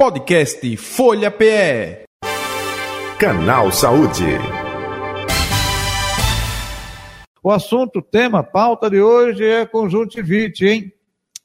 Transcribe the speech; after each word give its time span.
Podcast 0.00 0.78
Folha 0.78 1.30
PE. 1.30 2.04
Canal 3.18 3.70
Saúde. 3.70 4.24
O 7.42 7.50
assunto, 7.50 8.00
tema, 8.00 8.42
pauta 8.42 8.88
de 8.88 8.98
hoje 8.98 9.44
é 9.44 9.66
conjuntivite, 9.66 10.64
hein? 10.64 10.92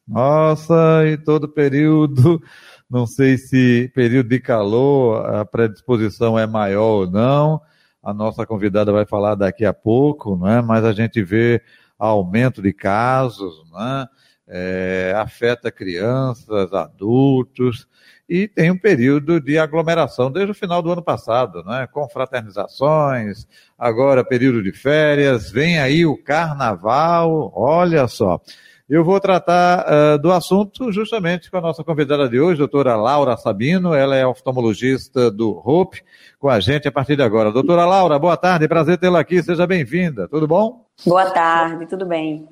Nossa, 0.07 1.03
e 1.05 1.17
todo 1.17 1.49
período, 1.49 2.41
não 2.89 3.05
sei 3.05 3.37
se 3.37 3.91
período 3.93 4.29
de 4.29 4.39
calor 4.39 5.25
a 5.35 5.43
predisposição 5.43 6.39
é 6.39 6.47
maior 6.47 7.01
ou 7.01 7.11
não. 7.11 7.61
A 8.01 8.13
nossa 8.13 8.45
convidada 8.45 8.89
vai 8.89 9.05
falar 9.05 9.35
daqui 9.35 9.65
a 9.65 9.73
pouco, 9.73 10.37
não 10.37 10.47
é? 10.47 10.61
Mas 10.61 10.85
a 10.85 10.93
gente 10.93 11.21
vê 11.21 11.61
aumento 11.99 12.61
de 12.61 12.71
casos, 12.71 13.69
né? 13.73 14.07
É, 14.47 15.13
afeta 15.17 15.69
crianças, 15.69 16.71
adultos 16.71 17.85
e 18.27 18.47
tem 18.47 18.71
um 18.71 18.77
período 18.77 19.39
de 19.39 19.57
aglomeração 19.57 20.31
desde 20.31 20.51
o 20.51 20.55
final 20.55 20.81
do 20.81 20.91
ano 20.91 21.01
passado, 21.01 21.63
né? 21.63 21.87
com 21.91 22.07
fraternizações, 22.09 23.47
agora 23.77 24.23
período 24.23 24.63
de 24.63 24.71
férias, 24.71 25.51
vem 25.51 25.79
aí 25.79 26.05
o 26.05 26.17
carnaval, 26.17 27.51
olha 27.55 28.07
só. 28.07 28.41
Eu 28.87 29.03
vou 29.03 29.19
tratar 29.19 29.85
uh, 29.87 30.19
do 30.19 30.31
assunto 30.31 30.91
justamente 30.91 31.49
com 31.49 31.57
a 31.57 31.61
nossa 31.61 31.83
convidada 31.83 32.29
de 32.29 32.39
hoje, 32.39 32.59
doutora 32.59 32.95
Laura 32.95 33.35
Sabino, 33.35 33.95
ela 33.95 34.15
é 34.15 34.25
oftalmologista 34.25 35.31
do 35.31 35.59
HOPE, 35.65 36.03
com 36.39 36.49
a 36.49 36.59
gente 36.59 36.87
a 36.87 36.91
partir 36.91 37.15
de 37.15 37.23
agora. 37.23 37.51
Doutora 37.51 37.83
Laura, 37.85 38.19
boa 38.19 38.37
tarde, 38.37 38.67
prazer 38.67 38.99
tê-la 38.99 39.19
aqui, 39.19 39.41
seja 39.41 39.65
bem-vinda, 39.65 40.27
tudo 40.27 40.47
bom? 40.47 40.85
Boa 41.03 41.31
tarde, 41.31 41.87
tudo 41.87 42.05
bem. 42.05 42.47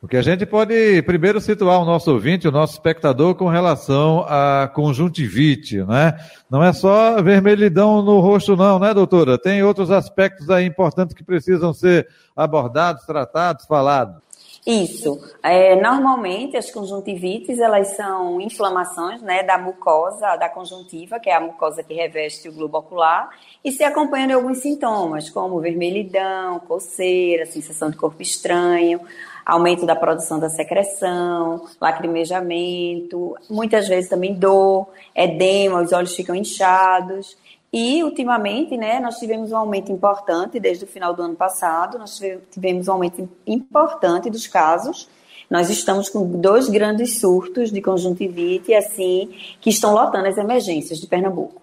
O 0.00 0.06
que 0.06 0.16
a 0.16 0.22
gente 0.22 0.44
pode 0.44 1.02
primeiro 1.02 1.40
situar 1.40 1.80
o 1.80 1.84
nosso 1.84 2.12
ouvinte, 2.12 2.46
o 2.46 2.52
nosso 2.52 2.74
espectador, 2.74 3.34
com 3.34 3.48
relação 3.48 4.24
à 4.28 4.70
conjuntivite, 4.72 5.82
né? 5.84 6.14
Não 6.50 6.62
é 6.62 6.72
só 6.72 7.20
vermelhidão 7.22 8.02
no 8.02 8.20
rosto, 8.20 8.54
não, 8.56 8.78
né, 8.78 8.92
doutora? 8.92 9.38
Tem 9.38 9.62
outros 9.62 9.90
aspectos 9.90 10.50
aí 10.50 10.66
importantes 10.66 11.14
que 11.14 11.24
precisam 11.24 11.72
ser 11.72 12.06
abordados, 12.36 13.04
tratados, 13.04 13.64
falados. 13.66 14.25
Isso. 14.66 15.20
É, 15.44 15.76
normalmente 15.80 16.56
as 16.56 16.72
conjuntivites 16.72 17.60
elas 17.60 17.94
são 17.94 18.40
inflamações 18.40 19.22
né, 19.22 19.44
da 19.44 19.56
mucosa, 19.56 20.34
da 20.34 20.48
conjuntiva, 20.48 21.20
que 21.20 21.30
é 21.30 21.36
a 21.36 21.40
mucosa 21.40 21.84
que 21.84 21.94
reveste 21.94 22.48
o 22.48 22.52
globo 22.52 22.78
ocular, 22.78 23.30
e 23.64 23.70
se 23.70 23.84
acompanham 23.84 24.26
de 24.26 24.32
alguns 24.32 24.58
sintomas, 24.58 25.30
como 25.30 25.60
vermelhidão, 25.60 26.58
coceira, 26.58 27.46
sensação 27.46 27.90
de 27.90 27.96
corpo 27.96 28.20
estranho, 28.20 29.00
aumento 29.44 29.86
da 29.86 29.94
produção 29.94 30.40
da 30.40 30.48
secreção, 30.48 31.64
lacrimejamento, 31.80 33.36
muitas 33.48 33.86
vezes 33.86 34.10
também 34.10 34.34
dor, 34.34 34.88
edema, 35.14 35.80
os 35.80 35.92
olhos 35.92 36.16
ficam 36.16 36.34
inchados. 36.34 37.36
E, 37.76 38.02
ultimamente, 38.02 38.74
né, 38.74 38.98
nós 39.00 39.16
tivemos 39.16 39.52
um 39.52 39.56
aumento 39.58 39.92
importante 39.92 40.58
desde 40.58 40.84
o 40.84 40.86
final 40.86 41.12
do 41.12 41.20
ano 41.20 41.36
passado, 41.36 41.98
nós 41.98 42.18
tivemos 42.50 42.88
um 42.88 42.92
aumento 42.92 43.28
importante 43.46 44.30
dos 44.30 44.46
casos. 44.46 45.06
Nós 45.50 45.68
estamos 45.68 46.08
com 46.08 46.40
dois 46.40 46.70
grandes 46.70 47.20
surtos 47.20 47.70
de 47.70 47.82
conjuntivite, 47.82 48.72
assim, 48.72 49.28
que 49.60 49.68
estão 49.68 49.92
lotando 49.92 50.26
as 50.26 50.38
emergências 50.38 50.98
de 50.98 51.06
Pernambuco. 51.06 51.60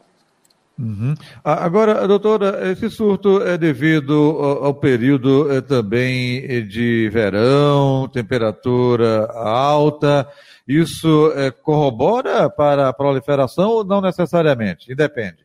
Uhum. 0.78 1.16
Agora, 1.44 2.08
doutora, 2.08 2.72
esse 2.72 2.92
surto 2.92 3.42
é 3.42 3.58
devido 3.58 4.14
ao 4.14 4.76
período 4.76 5.52
é, 5.52 5.62
também 5.62 6.68
de 6.68 7.10
verão, 7.10 8.08
temperatura 8.08 9.32
alta. 9.34 10.28
Isso 10.68 11.34
é, 11.36 11.50
corrobora 11.50 12.52
para 12.52 12.88
a 12.88 12.94
proliferação 12.94 13.72
ou 13.72 13.84
não 13.84 14.00
necessariamente? 14.00 14.92
Independe. 14.92 15.43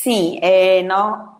Sim, 0.00 0.38
é, 0.42 0.86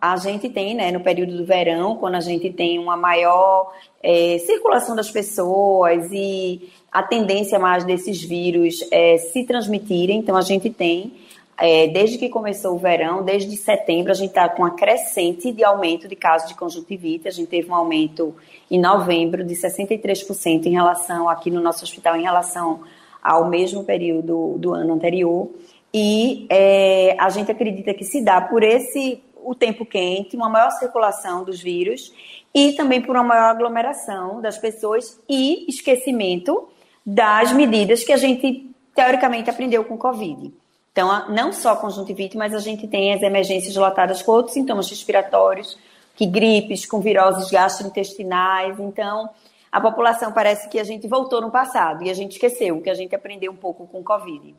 a 0.01 0.17
gente 0.17 0.49
tem, 0.49 0.75
né, 0.75 0.91
no 0.91 0.99
período 0.99 1.37
do 1.37 1.45
verão, 1.45 1.95
quando 1.95 2.15
a 2.15 2.19
gente 2.19 2.51
tem 2.51 2.77
uma 2.77 2.97
maior 2.97 3.71
é, 4.03 4.37
circulação 4.39 4.97
das 4.97 5.09
pessoas 5.09 6.11
e 6.11 6.69
a 6.91 7.01
tendência 7.01 7.57
mais 7.57 7.85
desses 7.85 8.21
vírus 8.21 8.85
é, 8.91 9.17
se 9.17 9.45
transmitirem, 9.45 10.19
então 10.19 10.35
a 10.35 10.41
gente 10.41 10.69
tem 10.69 11.13
é, 11.57 11.87
desde 11.87 12.17
que 12.17 12.27
começou 12.27 12.75
o 12.75 12.77
verão, 12.77 13.23
desde 13.23 13.55
setembro, 13.55 14.11
a 14.11 14.15
gente 14.15 14.31
está 14.31 14.49
com 14.49 14.63
uma 14.63 14.71
crescente 14.71 15.53
de 15.53 15.63
aumento 15.63 16.05
de 16.05 16.17
casos 16.17 16.49
de 16.49 16.55
conjuntivite. 16.55 17.29
A 17.29 17.31
gente 17.31 17.47
teve 17.47 17.71
um 17.71 17.75
aumento 17.75 18.35
em 18.69 18.79
novembro 18.79 19.41
de 19.41 19.55
63% 19.55 20.65
em 20.65 20.71
relação, 20.71 21.29
aqui 21.29 21.49
no 21.49 21.61
nosso 21.61 21.85
hospital, 21.85 22.17
em 22.17 22.23
relação 22.23 22.81
ao 23.23 23.49
mesmo 23.49 23.85
período 23.85 24.57
do 24.57 24.73
ano 24.73 24.93
anterior. 24.93 25.49
E 25.93 26.45
é, 26.49 27.15
a 27.19 27.29
gente 27.29 27.51
acredita 27.51 27.93
que 27.93 28.03
se 28.03 28.21
dá 28.21 28.39
por 28.41 28.63
esse 28.63 29.23
o 29.43 29.55
tempo 29.55 29.85
quente, 29.85 30.35
uma 30.35 30.49
maior 30.49 30.71
circulação 30.71 31.43
dos 31.43 31.61
vírus 31.61 32.13
e 32.53 32.73
também 32.73 33.01
por 33.01 33.15
uma 33.15 33.23
maior 33.23 33.49
aglomeração 33.49 34.41
das 34.41 34.57
pessoas 34.57 35.19
e 35.27 35.65
esquecimento 35.67 36.67
das 37.05 37.51
medidas 37.51 38.03
que 38.03 38.13
a 38.13 38.17
gente 38.17 38.69
teoricamente 38.93 39.49
aprendeu 39.49 39.83
com 39.85 39.95
o 39.95 39.97
Covid. 39.97 40.53
Então, 40.91 41.29
não 41.29 41.53
só 41.53 41.75
conjuntivite, 41.75 42.37
mas 42.37 42.53
a 42.53 42.59
gente 42.59 42.87
tem 42.87 43.13
as 43.13 43.21
emergências 43.21 43.75
lotadas 43.75 44.21
com 44.21 44.33
outros 44.33 44.53
sintomas 44.53 44.89
respiratórios, 44.89 45.77
que 46.15 46.25
gripes, 46.25 46.85
com 46.85 46.99
viroses 46.99 47.49
gastrointestinais. 47.49 48.79
Então, 48.79 49.29
a 49.71 49.79
população 49.79 50.31
parece 50.33 50.67
que 50.67 50.79
a 50.79 50.83
gente 50.83 51.07
voltou 51.07 51.39
no 51.39 51.49
passado 51.49 52.03
e 52.03 52.09
a 52.09 52.13
gente 52.13 52.33
esqueceu 52.33 52.81
que 52.81 52.89
a 52.89 52.93
gente 52.93 53.15
aprendeu 53.15 53.51
um 53.51 53.55
pouco 53.55 53.87
com 53.87 54.01
o 54.01 54.03
Covid. 54.03 54.53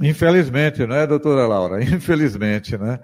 Infelizmente, 0.00 0.86
não 0.86 0.96
é, 0.96 1.06
doutora 1.06 1.46
Laura? 1.46 1.82
Infelizmente, 1.84 2.76
né? 2.76 3.00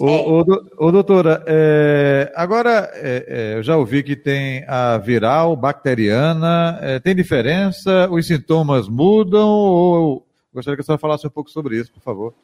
O, 0.00 0.08
é. 0.08 0.22
o, 0.22 0.86
o 0.88 0.92
doutora, 0.92 1.42
é, 1.46 2.32
agora 2.36 2.88
é, 2.94 3.24
é, 3.26 3.54
eu 3.58 3.62
já 3.64 3.76
ouvi 3.76 4.04
que 4.04 4.14
tem 4.14 4.64
a 4.68 4.96
viral, 4.96 5.56
bacteriana, 5.56 6.78
é, 6.80 7.00
tem 7.00 7.16
diferença? 7.16 8.08
Os 8.08 8.26
sintomas 8.26 8.88
mudam 8.88 9.48
ou 9.48 10.28
Gostaria 10.52 10.76
que 10.76 10.82
a 10.82 10.84
senhora 10.84 11.00
falasse 11.00 11.26
um 11.26 11.30
pouco 11.30 11.50
sobre 11.50 11.76
isso, 11.78 11.92
por 11.92 12.00
favor. 12.00 12.34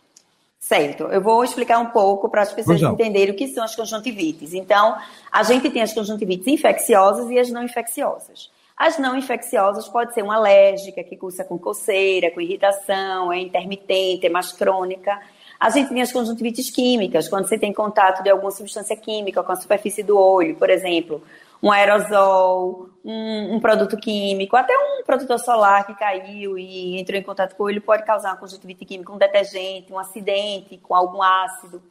Certo, 0.61 1.05
eu 1.05 1.21
vou 1.21 1.45
explicar 1.45 1.79
um 1.79 1.91
pouco 1.91 2.29
para 2.29 2.43
as 2.43 2.53
pessoas 2.53 2.81
entenderem 2.81 3.35
o 3.35 3.37
que 3.37 3.49
são 3.49 3.63
as 3.63 3.75
conjuntivites. 3.75 4.55
Então, 4.55 4.97
a 5.31 5.43
gente 5.43 5.69
tem 5.71 5.83
as 5.83 5.93
conjuntivites 5.93 6.47
infecciosas 6.47 7.29
e 7.29 7.39
as 7.39 7.51
não 7.51 7.63
infecciosas. 7.63 8.51
As 8.77 8.99
não 8.99 9.17
infecciosas 9.17 9.89
pode 9.89 10.13
ser 10.15 10.23
uma 10.23 10.35
alérgica, 10.35 11.05
que 11.05 11.17
cursa 11.17 11.45
com 11.45 11.57
coceira, 11.59 12.31
com 12.31 12.41
irritação, 12.41 13.33
é 13.33 13.39
intermitente, 13.39 14.27
é 14.27 14.29
mais 14.29 14.53
crônica. 14.53 15.17
A 15.61 15.71
gente 15.71 15.91
tem 15.91 16.03
as 16.03 16.13
conjuntivites 16.13 16.71
químicas, 16.71 17.29
quando 17.29 17.47
você 17.49 17.57
tem 17.57 17.73
contato 17.73 18.23
de 18.23 18.31
alguma 18.31 18.51
substância 18.51 18.97
química 18.97 19.43
com 19.43 19.53
a 19.53 19.57
superfície 19.57 20.03
do 20.03 20.19
olho, 20.19 20.57
por 20.57 20.69
exemplo, 20.69 21.23
um 21.63 21.73
aerosol, 21.73 22.91
um, 23.05 23.55
um, 23.55 23.61
produto 23.61 23.97
químico, 23.97 24.57
até 24.57 24.77
um 24.77 25.03
protetor 25.05 25.39
solar 25.39 25.87
que 25.87 25.95
caiu 25.95 26.59
e 26.59 27.01
entrou 27.01 27.19
em 27.19 27.23
contato 27.23 27.57
com 27.57 27.71
ele 27.71 27.81
pode 27.81 28.05
causar 28.05 28.33
uma 28.33 28.37
conjuntivite 28.37 28.85
química, 28.85 29.13
um 29.13 29.17
detergente, 29.17 29.91
um 29.93 29.99
acidente 29.99 30.77
com 30.79 30.95
algum 30.95 31.23
ácido. 31.23 31.83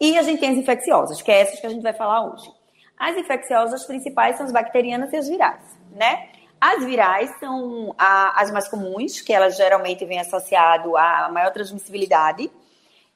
E 0.00 0.16
a 0.16 0.22
gente 0.22 0.40
tem 0.40 0.50
as 0.50 0.56
infecciosas, 0.56 1.20
que 1.20 1.30
é 1.30 1.40
essas 1.40 1.60
que 1.60 1.66
a 1.66 1.70
gente 1.70 1.82
vai 1.82 1.92
falar 1.92 2.24
hoje. 2.24 2.50
As 2.96 3.16
infecciosas 3.16 3.84
principais 3.84 4.36
são 4.36 4.46
as 4.46 4.52
bacterianas 4.52 5.12
e 5.12 5.16
as 5.16 5.28
virais, 5.28 5.79
né? 5.94 6.28
As 6.60 6.84
virais 6.84 7.34
são 7.40 7.94
as 7.98 8.50
mais 8.50 8.68
comuns, 8.68 9.20
que 9.20 9.32
elas 9.32 9.56
geralmente 9.56 10.04
vêm 10.04 10.20
associado 10.20 10.96
à 10.96 11.30
maior 11.32 11.50
transmissibilidade, 11.52 12.50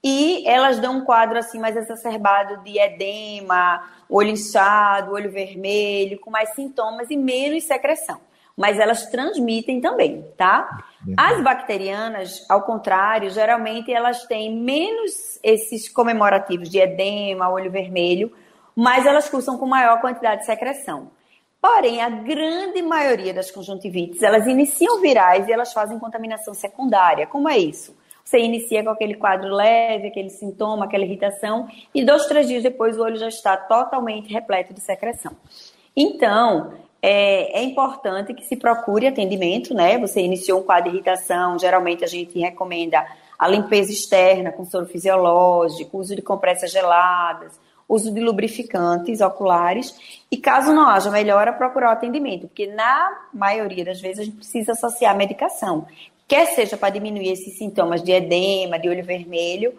e 0.02 0.46
elas 0.46 0.78
dão 0.78 0.98
um 0.98 1.04
quadro 1.04 1.38
assim 1.38 1.58
mais 1.58 1.76
exacerbado 1.76 2.62
de 2.62 2.78
edema, 2.78 3.82
olho 4.08 4.30
inchado, 4.30 5.12
olho 5.12 5.30
vermelho, 5.30 6.18
com 6.20 6.30
mais 6.30 6.54
sintomas 6.54 7.10
e 7.10 7.16
menos 7.16 7.64
secreção. 7.64 8.20
Mas 8.56 8.78
elas 8.78 9.06
transmitem 9.06 9.80
também, 9.80 10.22
tá? 10.36 10.84
As 11.16 11.42
bacterianas, 11.42 12.46
ao 12.48 12.62
contrário, 12.62 13.28
geralmente 13.30 13.92
elas 13.92 14.24
têm 14.24 14.54
menos 14.54 15.40
esses 15.42 15.88
comemorativos 15.88 16.70
de 16.70 16.78
edema, 16.78 17.50
olho 17.50 17.70
vermelho, 17.70 18.32
mas 18.76 19.06
elas 19.06 19.28
cursam 19.28 19.58
com 19.58 19.66
maior 19.66 20.00
quantidade 20.00 20.42
de 20.42 20.46
secreção. 20.46 21.10
Porém, 21.64 22.02
a 22.02 22.10
grande 22.10 22.82
maioria 22.82 23.32
das 23.32 23.50
conjuntivites, 23.50 24.22
elas 24.22 24.46
iniciam 24.46 25.00
virais 25.00 25.48
e 25.48 25.52
elas 25.52 25.72
fazem 25.72 25.98
contaminação 25.98 26.52
secundária. 26.52 27.26
Como 27.26 27.48
é 27.48 27.56
isso? 27.56 27.96
Você 28.22 28.38
inicia 28.38 28.84
com 28.84 28.90
aquele 28.90 29.14
quadro 29.14 29.48
leve, 29.48 30.08
aquele 30.08 30.28
sintoma, 30.28 30.84
aquela 30.84 31.04
irritação, 31.04 31.66
e 31.94 32.04
dois, 32.04 32.26
três 32.26 32.48
dias 32.48 32.62
depois 32.62 32.98
o 32.98 33.02
olho 33.02 33.16
já 33.16 33.28
está 33.28 33.56
totalmente 33.56 34.30
repleto 34.30 34.74
de 34.74 34.80
secreção. 34.82 35.32
Então, 35.96 36.74
é, 37.00 37.60
é, 37.60 37.62
importante 37.62 38.34
que 38.34 38.44
se 38.44 38.56
procure 38.56 39.06
atendimento, 39.06 39.72
né? 39.72 39.96
Você 39.96 40.20
iniciou 40.20 40.60
um 40.60 40.64
quadro 40.64 40.90
de 40.90 40.96
irritação, 40.98 41.58
geralmente 41.58 42.04
a 42.04 42.06
gente 42.06 42.38
recomenda 42.38 43.02
a 43.38 43.48
limpeza 43.48 43.90
externa 43.90 44.52
com 44.52 44.66
soro 44.66 44.84
fisiológico, 44.84 45.96
uso 45.96 46.14
de 46.14 46.20
compressas 46.20 46.70
geladas, 46.70 47.58
uso 47.88 48.12
de 48.12 48.20
lubrificantes 48.20 49.20
oculares 49.20 49.94
e 50.30 50.36
caso 50.36 50.72
não 50.72 50.88
haja 50.88 51.10
melhora, 51.10 51.52
procurar 51.52 51.90
o 51.90 51.92
atendimento, 51.92 52.48
porque 52.48 52.66
na 52.66 53.26
maioria 53.32 53.84
das 53.84 54.00
vezes 54.00 54.20
a 54.20 54.24
gente 54.24 54.36
precisa 54.36 54.72
associar 54.72 55.14
a 55.14 55.16
medicação 55.16 55.86
quer 56.26 56.46
seja 56.46 56.76
para 56.76 56.90
diminuir 56.90 57.30
esses 57.30 57.56
sintomas 57.56 58.02
de 58.02 58.12
edema, 58.12 58.78
de 58.78 58.88
olho 58.88 59.04
vermelho, 59.04 59.74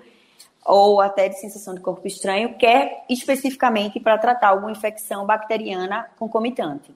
ou 0.66 1.00
até 1.00 1.30
de 1.30 1.40
sensação 1.40 1.76
de 1.76 1.82
corpo 1.82 2.08
estranho, 2.08 2.56
quer 2.56 3.04
especificamente 3.10 4.00
para 4.00 4.18
tratar 4.18 4.50
alguma 4.50 4.72
infecção 4.72 5.26
bacteriana 5.26 6.08
concomitante. 6.18 6.92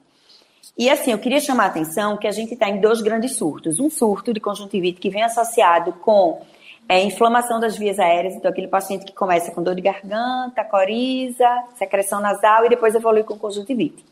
E 0.76 0.88
assim, 0.88 1.12
eu 1.12 1.18
queria 1.18 1.40
chamar 1.40 1.64
a 1.64 1.66
atenção 1.66 2.16
que 2.16 2.26
a 2.26 2.32
gente 2.32 2.54
está 2.54 2.68
em 2.68 2.80
dois 2.80 3.00
grandes 3.00 3.36
surtos. 3.36 3.78
Um 3.78 3.90
surto 3.90 4.32
de 4.32 4.40
conjuntivite 4.40 5.00
que 5.00 5.10
vem 5.10 5.22
associado 5.22 5.92
com 5.94 6.40
é, 6.90 7.00
inflamação 7.04 7.60
das 7.60 7.78
vias 7.78 8.00
aéreas, 8.00 8.34
então 8.34 8.50
aquele 8.50 8.66
paciente 8.66 9.04
que 9.04 9.12
começa 9.12 9.52
com 9.52 9.62
dor 9.62 9.76
de 9.76 9.80
garganta, 9.80 10.64
coriza, 10.64 11.48
secreção 11.76 12.20
nasal 12.20 12.66
e 12.66 12.68
depois 12.68 12.96
evolui 12.96 13.22
com 13.22 13.38
conjuntivite. 13.38 14.04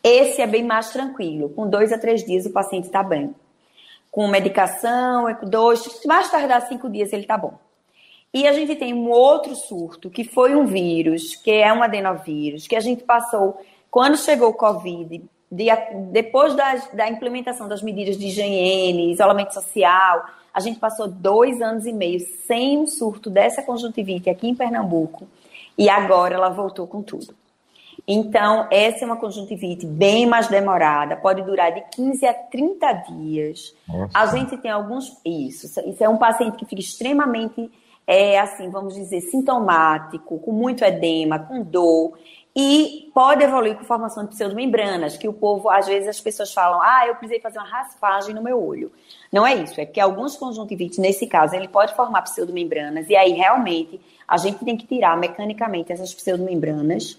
Esse 0.00 0.40
é 0.40 0.46
bem 0.46 0.62
mais 0.62 0.90
tranquilo, 0.90 1.48
com 1.48 1.68
dois 1.68 1.92
a 1.92 1.98
três 1.98 2.24
dias 2.24 2.46
o 2.46 2.52
paciente 2.52 2.84
está 2.84 3.02
bem. 3.02 3.34
Com 4.12 4.28
medicação, 4.28 5.24
dois, 5.42 5.82
mais 6.06 6.30
tardar 6.30 6.68
cinco 6.68 6.88
dias 6.88 7.12
ele 7.12 7.22
está 7.22 7.36
bom. 7.36 7.54
E 8.32 8.46
a 8.46 8.52
gente 8.52 8.76
tem 8.76 8.94
um 8.94 9.10
outro 9.10 9.56
surto, 9.56 10.08
que 10.08 10.22
foi 10.22 10.54
um 10.54 10.66
vírus, 10.66 11.34
que 11.34 11.50
é 11.50 11.72
um 11.72 11.82
adenovírus, 11.82 12.68
que 12.68 12.76
a 12.76 12.80
gente 12.80 13.02
passou, 13.02 13.60
quando 13.90 14.16
chegou 14.16 14.50
o 14.50 14.54
Covid, 14.54 15.20
de, 15.50 15.66
depois 16.12 16.54
da 16.54 17.08
implementação 17.08 17.66
das 17.66 17.82
medidas 17.82 18.16
de 18.16 18.28
higiene, 18.28 19.10
isolamento 19.10 19.52
social, 19.52 20.24
a 20.52 20.60
gente 20.60 20.78
passou 20.78 21.08
dois 21.08 21.60
anos 21.60 21.86
e 21.86 21.92
meio 21.92 22.20
sem 22.46 22.78
um 22.78 22.86
surto 22.86 23.30
dessa 23.30 23.62
conjuntivite 23.62 24.28
aqui 24.28 24.48
em 24.48 24.54
Pernambuco, 24.54 25.26
e 25.76 25.88
agora 25.88 26.34
ela 26.34 26.48
voltou 26.48 26.86
com 26.86 27.02
tudo. 27.02 27.34
Então, 28.06 28.66
essa 28.70 29.04
é 29.04 29.06
uma 29.06 29.16
conjuntivite 29.16 29.86
bem 29.86 30.26
mais 30.26 30.48
demorada, 30.48 31.16
pode 31.16 31.42
durar 31.42 31.72
de 31.72 31.82
15 31.92 32.26
a 32.26 32.34
30 32.34 32.92
dias. 32.92 33.74
Nossa. 33.86 34.18
A 34.18 34.26
gente 34.26 34.56
tem 34.56 34.70
alguns. 34.70 35.16
Isso, 35.24 35.66
isso 35.66 36.02
é 36.02 36.08
um 36.08 36.16
paciente 36.16 36.56
que 36.56 36.64
fica 36.64 36.80
extremamente 36.80 37.70
é 38.10 38.40
assim, 38.40 38.68
vamos 38.70 38.96
dizer, 38.96 39.20
sintomático, 39.20 40.40
com 40.40 40.50
muito 40.50 40.84
edema, 40.84 41.38
com 41.38 41.62
dor, 41.62 42.18
e 42.54 43.10
pode 43.14 43.44
evoluir 43.44 43.76
com 43.76 43.84
formação 43.84 44.24
de 44.24 44.30
pseudomembranas, 44.30 45.16
que 45.16 45.28
o 45.28 45.32
povo, 45.32 45.70
às 45.70 45.86
vezes 45.86 46.08
as 46.08 46.20
pessoas 46.20 46.52
falam, 46.52 46.80
ah, 46.82 47.06
eu 47.06 47.14
precisei 47.14 47.40
fazer 47.40 47.58
uma 47.58 47.68
raspagem 47.68 48.34
no 48.34 48.42
meu 48.42 48.62
olho. 48.62 48.90
Não 49.32 49.46
é 49.46 49.54
isso, 49.54 49.80
é 49.80 49.86
que 49.86 50.00
alguns 50.00 50.36
conjuntivites, 50.36 50.98
nesse 50.98 51.26
caso, 51.26 51.54
ele 51.54 51.68
pode 51.68 51.94
formar 51.94 52.22
pseudomembranas, 52.22 53.08
e 53.08 53.16
aí 53.16 53.32
realmente 53.32 54.00
a 54.26 54.36
gente 54.36 54.64
tem 54.64 54.76
que 54.76 54.86
tirar 54.86 55.16
mecanicamente 55.16 55.92
essas 55.92 56.12
pseudomembranas, 56.12 57.16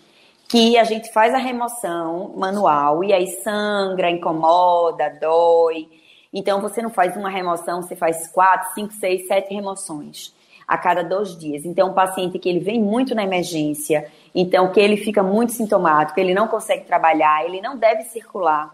que 0.49 0.77
a 0.77 0.83
gente 0.83 1.11
faz 1.13 1.33
a 1.33 1.37
remoção 1.37 2.33
manual, 2.35 3.03
e 3.03 3.13
aí 3.13 3.27
sangra, 3.27 4.09
incomoda, 4.11 5.17
dói. 5.21 5.87
Então 6.33 6.59
você 6.59 6.81
não 6.81 6.89
faz 6.89 7.15
uma 7.15 7.29
remoção, 7.29 7.81
você 7.81 7.95
faz 7.95 8.27
quatro, 8.27 8.73
cinco, 8.73 8.91
seis, 8.93 9.27
sete 9.27 9.53
remoções 9.53 10.33
a 10.67 10.77
cada 10.77 11.03
dois 11.03 11.37
dias. 11.37 11.65
Então, 11.65 11.89
um 11.89 11.93
paciente 11.93 12.39
que 12.39 12.49
ele 12.49 12.59
vem 12.59 12.81
muito 12.81 13.13
na 13.13 13.23
emergência, 13.23 14.09
então 14.33 14.71
que 14.71 14.79
ele 14.79 14.97
fica 14.97 15.21
muito 15.21 15.51
sintomático, 15.51 16.19
ele 16.19 16.33
não 16.33 16.47
consegue 16.47 16.85
trabalhar, 16.85 17.45
ele 17.45 17.61
não 17.61 17.77
deve 17.77 18.03
circular, 18.03 18.73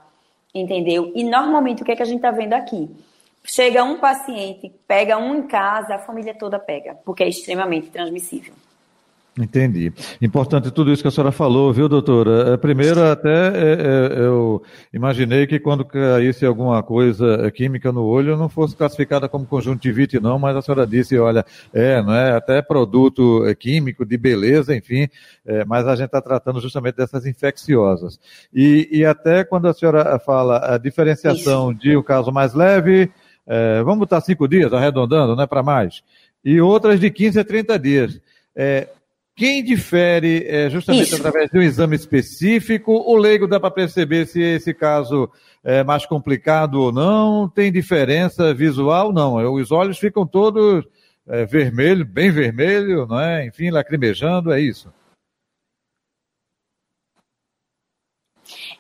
entendeu? 0.54 1.12
E 1.16 1.24
normalmente 1.24 1.82
o 1.82 1.86
que 1.86 1.92
é 1.92 1.96
que 1.96 2.04
a 2.04 2.06
gente 2.06 2.18
está 2.18 2.32
vendo 2.32 2.54
aqui? 2.54 2.90
Chega 3.44 3.84
um 3.84 3.98
paciente, 3.98 4.72
pega 4.88 5.18
um 5.18 5.36
em 5.36 5.44
casa, 5.44 5.96
a 5.96 6.00
família 6.00 6.34
toda 6.34 6.60
pega, 6.60 6.98
porque 7.06 7.24
é 7.24 7.30
extremamente 7.30 7.90
transmissível. 7.90 8.54
Entendi. 9.38 9.94
Importante 10.20 10.72
tudo 10.72 10.92
isso 10.92 11.04
que 11.04 11.08
a 11.08 11.12
senhora 11.12 11.32
falou, 11.32 11.72
viu, 11.72 11.88
doutora? 11.88 12.54
É, 12.54 12.58
primeiro, 12.58 13.04
até 13.04 13.30
é, 13.30 14.16
é, 14.16 14.20
eu 14.20 14.64
imaginei 14.92 15.46
que 15.46 15.60
quando 15.60 15.86
caísse 15.86 16.44
alguma 16.44 16.82
coisa 16.82 17.52
química 17.52 17.92
no 17.92 18.04
olho, 18.04 18.36
não 18.36 18.50
fosse 18.50 18.76
classificada 18.76 19.30
como 19.30 19.46
conjuntivite, 19.46 20.20
não, 20.20 20.40
mas 20.40 20.56
a 20.56 20.62
senhora 20.62 20.88
disse, 20.88 21.18
olha, 21.20 21.46
é, 21.72 22.02
não 22.02 22.14
é? 22.14 22.32
Até 22.36 22.64
produto 22.64 23.44
químico, 23.60 24.04
de 24.04 24.18
beleza, 24.18 24.76
enfim, 24.76 25.08
é, 25.46 25.64
mas 25.66 25.88
a 25.88 25.96
gente 25.96 26.08
está 26.08 26.22
tratando 26.22 26.60
justamente 26.60 26.96
dessas 26.96 27.26
infecciosas. 27.28 28.20
E, 28.52 28.90
e 28.92 29.06
até 29.06 29.44
quando 29.44 29.68
a 29.68 29.74
senhora 29.74 30.18
fala 30.18 30.74
a 30.74 30.80
diferenciação 30.80 31.72
isso. 31.72 31.82
de 31.82 31.96
um 31.96 32.02
caso 32.02 32.32
mais 32.32 32.56
leve, 32.56 33.12
é, 33.46 33.84
vamos 33.84 34.00
botar 34.00 34.20
cinco 34.22 34.48
dias, 34.48 34.74
arredondando, 34.74 35.36
não 35.36 35.44
é 35.44 35.48
para 35.48 35.62
mais, 35.62 36.02
e 36.44 36.60
outras 36.60 37.00
de 37.00 37.12
15 37.12 37.40
a 37.40 37.44
30 37.44 37.78
dias. 37.78 38.22
É, 38.56 38.88
quem 39.38 39.64
difere 39.64 40.48
é 40.48 40.68
justamente 40.68 41.04
Isso. 41.04 41.16
através 41.18 41.48
de 41.52 41.60
um 41.60 41.62
exame 41.62 41.96
específico, 41.96 42.92
o 42.92 43.16
leigo 43.16 43.48
dá 43.48 43.60
para 43.60 43.70
perceber 43.70 44.26
se 44.26 44.42
esse 44.42 44.74
caso 44.74 45.32
é 45.64 45.84
mais 45.84 46.08
complicado 46.08 46.82
ou 46.82 46.92
não, 46.92 47.48
tem 47.48 47.72
diferença 47.72 48.52
visual? 48.52 49.14
Não, 49.14 49.36
os 49.54 49.72
olhos 49.72 50.00
ficam 50.00 50.26
todos 50.26 50.84
é, 51.28 51.46
vermelho, 51.46 52.04
bem 52.04 52.32
vermelho, 52.32 53.06
não 53.06 53.20
é? 53.20 53.46
Enfim, 53.46 53.70
lacrimejando, 53.70 54.52
é 54.52 54.60
isso. 54.60 54.92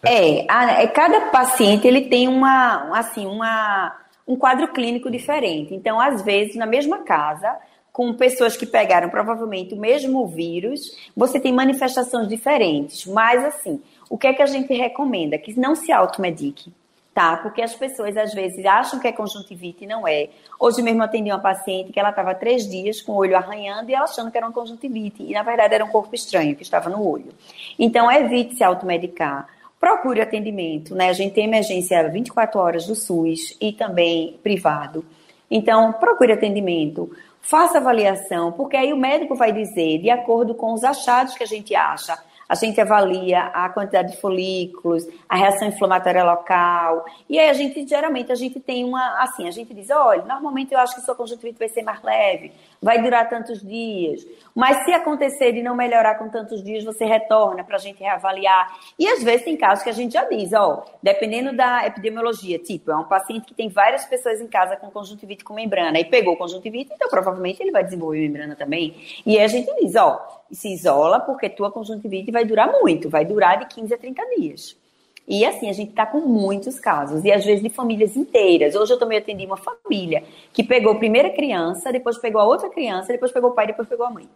É, 0.04 0.51
a, 0.51 0.81
é, 0.81 0.88
cada 0.88 1.30
paciente 1.30 1.88
ele 1.88 2.09
tem 2.09 2.27
uma, 2.27 2.98
assim, 2.98 3.27
uma, 3.27 3.95
um 4.27 4.36
quadro 4.36 4.68
clínico 4.69 5.12
diferente. 5.12 5.75
Então, 5.75 6.00
às 6.00 6.24
vezes, 6.24 6.56
na 6.56 6.65
mesma 6.65 7.04
casa, 7.04 7.56
com 7.98 8.14
pessoas 8.14 8.56
que 8.56 8.68
pegaram 8.68 9.10
provavelmente 9.10 9.74
o 9.74 9.80
mesmo 9.80 10.28
vírus, 10.28 10.96
você 11.16 11.40
tem 11.40 11.52
manifestações 11.52 12.28
diferentes. 12.28 13.08
Mas, 13.08 13.44
assim, 13.44 13.82
o 14.08 14.16
que 14.16 14.28
é 14.28 14.34
que 14.34 14.42
a 14.44 14.46
gente 14.46 14.72
recomenda? 14.72 15.36
Que 15.40 15.60
não 15.60 15.74
se 15.74 15.92
automedique, 15.92 16.72
tá? 17.12 17.38
Porque 17.38 17.60
as 17.60 17.74
pessoas, 17.74 18.16
às 18.16 18.36
vezes, 18.36 18.64
acham 18.68 19.00
que 19.00 19.08
é 19.08 19.12
conjuntivite 19.12 19.84
e 19.84 19.88
não 19.88 20.08
é. 20.08 20.30
Hoje 20.60 20.84
mesmo 20.84 21.02
atendi 21.02 21.32
uma 21.32 21.40
paciente 21.40 21.92
que 21.92 22.00
ela 22.00 22.12
estava 22.12 22.36
três 22.36 22.70
dias 22.70 23.02
com 23.02 23.14
o 23.14 23.16
olho 23.16 23.36
arranhando 23.36 23.90
e 23.90 23.96
ela 23.96 24.04
achando 24.04 24.30
que 24.30 24.38
era 24.38 24.46
uma 24.46 24.54
conjuntivite. 24.54 25.24
E, 25.24 25.32
na 25.32 25.42
verdade, 25.42 25.74
era 25.74 25.84
um 25.84 25.90
corpo 25.90 26.14
estranho 26.14 26.56
que 26.56 26.62
estava 26.62 26.92
no 26.92 27.04
olho. 27.04 27.34
Então, 27.80 28.12
evite 28.12 28.58
se 28.58 28.64
automedicar. 28.64 29.48
Procure 29.80 30.22
atendimento, 30.22 30.94
né? 30.94 31.10
A 31.10 31.14
gente 31.14 31.34
tem 31.34 31.46
emergência 31.46 32.08
24 32.08 32.60
horas 32.60 32.86
do 32.86 32.94
SUS 32.94 33.58
e 33.60 33.74
também 33.74 34.40
privado. 34.44 35.04
Então, 35.50 35.94
procure 35.94 36.34
atendimento 36.34 37.10
faça 37.48 37.78
avaliação, 37.78 38.52
porque 38.52 38.76
aí 38.76 38.92
o 38.92 38.98
médico 38.98 39.34
vai 39.34 39.54
dizer, 39.54 40.00
de 40.00 40.10
acordo 40.10 40.54
com 40.54 40.74
os 40.74 40.84
achados 40.84 41.34
que 41.34 41.44
a 41.44 41.48
gente 41.48 41.74
acha, 41.74 42.18
a 42.48 42.56
gente 42.56 42.80
avalia 42.80 43.42
a 43.54 43.70
quantidade 43.70 44.12
de 44.12 44.22
folículos, 44.22 45.06
a 45.28 45.36
reação 45.38 45.68
inflamatória 45.70 46.26
local, 46.26 47.06
e 47.30 47.40
aí 47.40 47.50
a 47.50 47.54
gente, 47.54 47.88
geralmente, 47.88 48.34
a 48.34 48.36
gente 48.36 48.60
tem 48.60 48.84
uma, 48.84 49.22
assim, 49.22 49.48
a 49.48 49.52
gente 49.52 49.74
diz, 49.74 49.90
olha, 49.90 50.24
normalmente 50.24 50.74
eu 50.74 50.80
acho 50.80 50.96
que 50.96 51.02
sua 51.02 51.16
conjuntivite 51.16 51.58
vai 51.58 51.70
ser 51.70 51.84
mais 51.84 52.02
leve, 52.04 52.52
vai 52.82 53.02
durar 53.02 53.30
tantos 53.30 53.62
dias, 53.62 54.26
mas 54.57 54.83
se 54.85 54.92
acontecer 54.92 55.52
de 55.52 55.61
não 55.61 55.76
melhorar 55.76 56.16
com 56.16 56.30
tantos 56.30 56.64
dias, 56.64 56.83
você 56.83 57.06
retorna 57.06 57.64
para 57.64 57.76
a 57.76 57.80
gente 57.80 57.99
reavaliar, 57.99 58.76
e 58.97 59.07
às 59.07 59.21
vezes 59.21 59.45
tem 59.45 59.56
casos 59.56 59.83
que 59.83 59.90
a 59.92 59.94
gente 59.94 60.14
já 60.14 60.23
diz, 60.23 60.52
ó, 60.52 60.83
dependendo 61.02 61.56
da 61.56 61.85
epidemiologia, 61.85 62.57
tipo, 62.57 62.90
é 62.90 62.95
um 62.95 63.04
paciente 63.04 63.45
que 63.45 63.54
tem 63.54 63.69
várias 63.69 64.06
pessoas 64.06 64.42
em 64.42 64.47
casa 64.47 64.76
com 64.76 64.90
conjuntivite 64.90 65.44
com 65.44 65.54
membrana, 65.54 65.99
e 65.99 66.06
pegou 66.06 66.35
conjuntivite, 66.35 66.92
então 66.92 67.07
provavelmente 67.07 67.61
ele 67.61 67.69
vai 67.69 67.83
desenvolver 67.83 68.19
membrana 68.19 68.56
também, 68.56 68.95
e 69.23 69.37
aí 69.37 69.44
a 69.44 69.47
gente 69.47 69.71
diz, 69.80 69.95
ó, 69.95 70.19
se 70.52 70.73
isola 70.73 71.19
porque 71.19 71.49
tua 71.49 71.71
conjuntivite 71.71 72.31
vai 72.31 72.44
durar 72.44 72.71
muito, 72.81 73.11
vai 73.11 73.26
durar 73.26 73.59
de 73.59 73.68
15 73.68 73.94
a 73.94 73.97
30 73.99 74.26
dias. 74.37 74.87
E 75.28 75.46
assim, 75.46 75.69
a 75.69 75.74
gente 75.74 75.90
está 75.90 76.06
com 76.06 76.22
muitos 76.22 76.80
casos, 76.80 77.26
e 77.26 77.31
às 77.31 77.44
vezes 77.44 77.62
de 77.62 77.69
famílias 77.69 78.16
inteiras. 78.16 78.76
Hoje 78.76 78.94
eu 78.94 79.00
também 79.00 79.18
atendi 79.18 79.46
uma 79.46 79.57
família 79.57 80.24
que 80.54 80.64
pegou 80.64 80.94
a 80.94 80.96
primeira 80.96 81.30
criança, 81.30 81.92
depois 81.92 82.18
pegou 82.18 82.40
a 82.40 82.46
outra 82.46 82.69
criança, 82.69 83.12
depois 83.12 83.31
pegou 83.31 83.50
o 83.50 83.54
pai, 83.54 83.68
depois 83.68 83.90
pegou 83.90 84.06
a 84.06 84.10
mãe. 84.10 84.30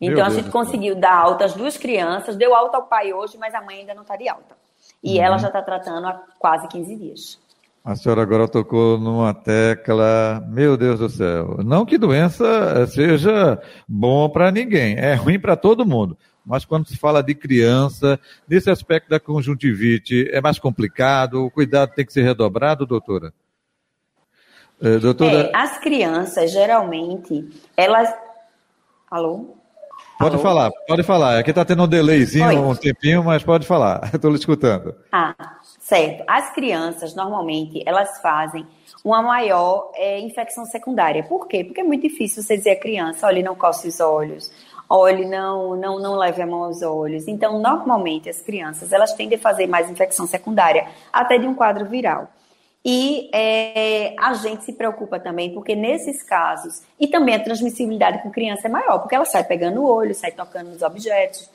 Então 0.00 0.24
a 0.24 0.30
gente 0.30 0.48
conseguiu 0.48 0.94
dar 0.94 1.14
alta 1.14 1.44
às 1.44 1.52
duas 1.52 1.76
crianças, 1.76 2.34
deu 2.34 2.54
alta 2.54 2.78
ao 2.78 2.84
pai 2.84 3.12
hoje, 3.12 3.36
mas 3.36 3.54
a 3.54 3.60
mãe 3.60 3.80
ainda 3.80 3.92
não 3.92 4.00
está 4.00 4.16
de 4.16 4.26
alta. 4.26 4.56
E 5.04 5.18
uhum. 5.18 5.24
ela 5.24 5.36
já 5.36 5.48
está 5.48 5.60
tratando 5.60 6.06
há 6.06 6.22
quase 6.38 6.66
15 6.68 6.96
dias. 6.96 7.38
A 7.84 7.94
senhora 7.94 8.22
agora 8.22 8.48
tocou 8.48 8.98
numa 8.98 9.34
tecla, 9.34 10.42
meu 10.48 10.76
Deus 10.76 11.00
do 11.00 11.08
céu. 11.08 11.58
Não 11.64 11.84
que 11.84 11.98
doença 11.98 12.86
seja 12.86 13.60
bom 13.86 14.28
para 14.28 14.50
ninguém, 14.50 14.96
é 14.96 15.14
ruim 15.14 15.38
para 15.38 15.56
todo 15.56 15.86
mundo. 15.86 16.16
Mas 16.50 16.64
quando 16.64 16.88
se 16.88 16.96
fala 16.96 17.22
de 17.22 17.32
criança, 17.32 18.18
nesse 18.48 18.68
aspecto 18.68 19.08
da 19.08 19.20
conjuntivite, 19.20 20.28
é 20.32 20.40
mais 20.40 20.58
complicado, 20.58 21.44
o 21.44 21.50
cuidado 21.50 21.94
tem 21.94 22.04
que 22.04 22.12
ser 22.12 22.22
redobrado, 22.22 22.84
doutora? 22.84 23.32
É, 24.82 24.98
doutora... 24.98 25.42
É, 25.42 25.56
as 25.56 25.78
crianças, 25.78 26.50
geralmente, 26.50 27.48
elas. 27.76 28.12
Alô? 29.08 29.60
Pode 30.18 30.34
Alô? 30.34 30.42
falar, 30.42 30.70
pode 30.88 31.02
falar. 31.04 31.38
Aqui 31.38 31.50
está 31.50 31.64
tendo 31.64 31.84
um 31.84 31.88
delayzinho, 31.88 32.48
Oi. 32.48 32.56
um 32.56 32.74
tempinho, 32.74 33.22
mas 33.22 33.44
pode 33.44 33.64
falar. 33.64 34.10
Estou 34.12 34.32
lhe 34.32 34.36
escutando. 34.36 34.92
Ah, 35.12 35.36
certo. 35.78 36.24
As 36.26 36.52
crianças, 36.52 37.14
normalmente, 37.14 37.80
elas 37.86 38.20
fazem 38.20 38.66
uma 39.04 39.22
maior 39.22 39.92
é, 39.94 40.18
infecção 40.18 40.64
secundária. 40.66 41.22
Por 41.22 41.46
quê? 41.46 41.64
Porque 41.64 41.80
é 41.80 41.84
muito 41.84 42.02
difícil 42.02 42.42
você 42.42 42.56
dizer 42.56 42.72
à 42.72 42.80
criança, 42.80 43.26
olha, 43.26 43.42
não 43.42 43.54
coce 43.54 43.88
os 43.88 44.00
olhos, 44.00 44.52
olhe, 44.90 45.24
não, 45.24 45.76
não, 45.76 46.00
não 46.00 46.16
leve 46.16 46.42
a 46.42 46.46
mão 46.46 46.64
aos 46.64 46.82
olhos. 46.82 47.28
Então, 47.28 47.60
normalmente, 47.60 48.28
as 48.28 48.42
crianças, 48.42 48.92
elas 48.92 49.14
tendem 49.14 49.38
a 49.38 49.40
fazer 49.40 49.68
mais 49.68 49.88
infecção 49.88 50.26
secundária, 50.26 50.88
até 51.12 51.38
de 51.38 51.46
um 51.46 51.54
quadro 51.54 51.86
viral. 51.86 52.28
E 52.84 53.30
é, 53.32 54.14
a 54.18 54.34
gente 54.34 54.64
se 54.64 54.72
preocupa 54.72 55.20
também, 55.20 55.54
porque 55.54 55.76
nesses 55.76 56.22
casos, 56.22 56.82
e 56.98 57.06
também 57.06 57.36
a 57.36 57.44
transmissibilidade 57.44 58.22
com 58.22 58.30
criança 58.30 58.66
é 58.66 58.70
maior, 58.70 58.98
porque 58.98 59.14
ela 59.14 59.24
sai 59.24 59.44
pegando 59.44 59.82
o 59.82 59.86
olho, 59.86 60.14
sai 60.14 60.32
tocando 60.32 60.70
nos 60.70 60.82
objetos, 60.82 61.48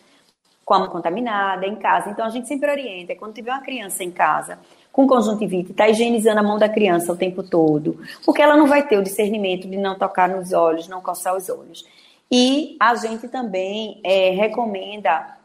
com 0.63 0.73
a 0.75 0.79
mão 0.79 0.87
contaminada 0.87 1.65
em 1.65 1.75
casa. 1.75 2.11
Então 2.11 2.25
a 2.25 2.29
gente 2.29 2.47
sempre 2.47 2.69
orienta, 2.69 3.15
quando 3.15 3.33
tiver 3.33 3.51
uma 3.51 3.61
criança 3.61 4.03
em 4.03 4.11
casa 4.11 4.59
com 4.91 5.07
conjuntivite, 5.07 5.71
está 5.71 5.89
higienizando 5.89 6.39
a 6.39 6.43
mão 6.43 6.57
da 6.57 6.69
criança 6.69 7.11
o 7.11 7.17
tempo 7.17 7.43
todo, 7.43 7.99
porque 8.23 8.41
ela 8.41 8.55
não 8.55 8.65
vai 8.65 8.87
ter 8.87 8.97
o 8.97 9.03
discernimento 9.03 9.67
de 9.67 9.77
não 9.77 9.97
tocar 9.97 10.29
nos 10.29 10.53
olhos, 10.53 10.87
não 10.87 11.01
coçar 11.01 11.35
os 11.35 11.49
olhos. 11.49 11.83
E 12.31 12.75
a 12.79 12.95
gente 12.95 13.27
também 13.27 14.01
é, 14.03 14.31
recomenda 14.31 15.35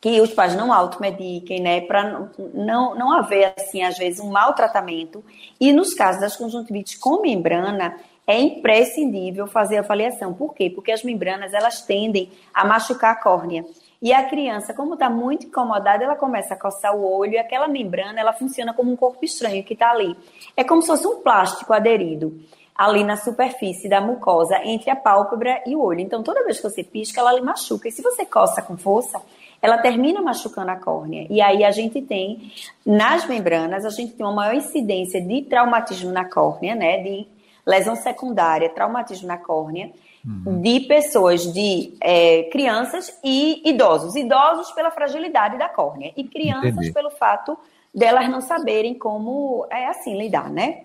que 0.00 0.20
os 0.20 0.32
pais 0.32 0.54
não 0.54 0.72
automediquem, 0.72 1.60
né, 1.60 1.80
para 1.80 2.30
não, 2.54 2.94
não 2.94 3.12
haver, 3.12 3.54
assim, 3.56 3.82
às 3.82 3.96
vezes, 3.96 4.20
um 4.20 4.30
maltratamento. 4.30 5.24
E 5.58 5.72
nos 5.72 5.94
casos 5.94 6.20
das 6.20 6.36
conjuntivites 6.36 6.96
com 6.96 7.22
membrana, 7.22 7.96
é 8.26 8.38
imprescindível 8.40 9.46
fazer 9.46 9.78
a 9.78 9.80
avaliação. 9.80 10.34
Por 10.34 10.52
quê? 10.52 10.68
Porque 10.68 10.92
as 10.92 11.02
membranas, 11.02 11.54
elas 11.54 11.82
tendem 11.82 12.30
a 12.52 12.64
machucar 12.64 13.12
a 13.12 13.22
córnea. 13.22 13.64
E 14.02 14.12
a 14.12 14.24
criança, 14.24 14.74
como 14.74 14.94
está 14.94 15.08
muito 15.08 15.46
incomodada, 15.46 16.04
ela 16.04 16.16
começa 16.16 16.54
a 16.54 16.58
coçar 16.58 16.94
o 16.94 17.04
olho 17.04 17.32
e 17.32 17.38
aquela 17.38 17.66
membrana, 17.66 18.20
ela 18.20 18.32
funciona 18.32 18.74
como 18.74 18.92
um 18.92 18.96
corpo 18.96 19.24
estranho 19.24 19.64
que 19.64 19.72
está 19.72 19.90
ali. 19.90 20.14
É 20.56 20.62
como 20.62 20.82
se 20.82 20.88
fosse 20.88 21.06
um 21.06 21.22
plástico 21.22 21.72
aderido 21.72 22.38
ali 22.76 23.04
na 23.04 23.16
superfície 23.16 23.88
da 23.88 24.00
mucosa 24.00 24.60
entre 24.64 24.90
a 24.90 24.96
pálpebra 24.96 25.62
e 25.66 25.74
o 25.74 25.82
olho. 25.82 26.00
Então, 26.00 26.22
toda 26.22 26.44
vez 26.44 26.58
que 26.58 26.68
você 26.68 26.82
pisca, 26.82 27.20
ela 27.20 27.32
lhe 27.32 27.40
machuca. 27.40 27.88
E 27.88 27.92
se 27.92 28.02
você 28.02 28.26
coça 28.26 28.60
com 28.60 28.76
força, 28.76 29.20
ela 29.62 29.78
termina 29.78 30.20
machucando 30.20 30.70
a 30.70 30.76
córnea. 30.76 31.26
E 31.30 31.40
aí 31.40 31.64
a 31.64 31.70
gente 31.70 32.02
tem, 32.02 32.52
nas 32.84 33.26
membranas, 33.26 33.84
a 33.84 33.90
gente 33.90 34.12
tem 34.12 34.26
uma 34.26 34.34
maior 34.34 34.54
incidência 34.54 35.20
de 35.20 35.42
traumatismo 35.42 36.12
na 36.12 36.24
córnea, 36.24 36.74
né? 36.74 36.98
De 36.98 37.26
lesão 37.66 37.96
secundária, 37.96 38.68
traumatismo 38.68 39.26
na 39.26 39.38
córnea, 39.38 39.90
uhum. 40.24 40.60
de 40.60 40.80
pessoas, 40.80 41.52
de 41.52 41.94
é, 42.00 42.44
crianças 42.44 43.18
e 43.24 43.68
idosos. 43.68 44.14
Idosos 44.14 44.70
pela 44.72 44.90
fragilidade 44.90 45.58
da 45.58 45.68
córnea 45.68 46.12
e 46.16 46.24
crianças 46.24 46.72
Entendi. 46.72 46.92
pelo 46.92 47.10
fato 47.10 47.58
delas 47.94 48.28
não 48.28 48.42
saberem 48.42 48.94
como 48.94 49.66
é 49.70 49.86
assim 49.86 50.16
lidar, 50.18 50.50
né? 50.50 50.82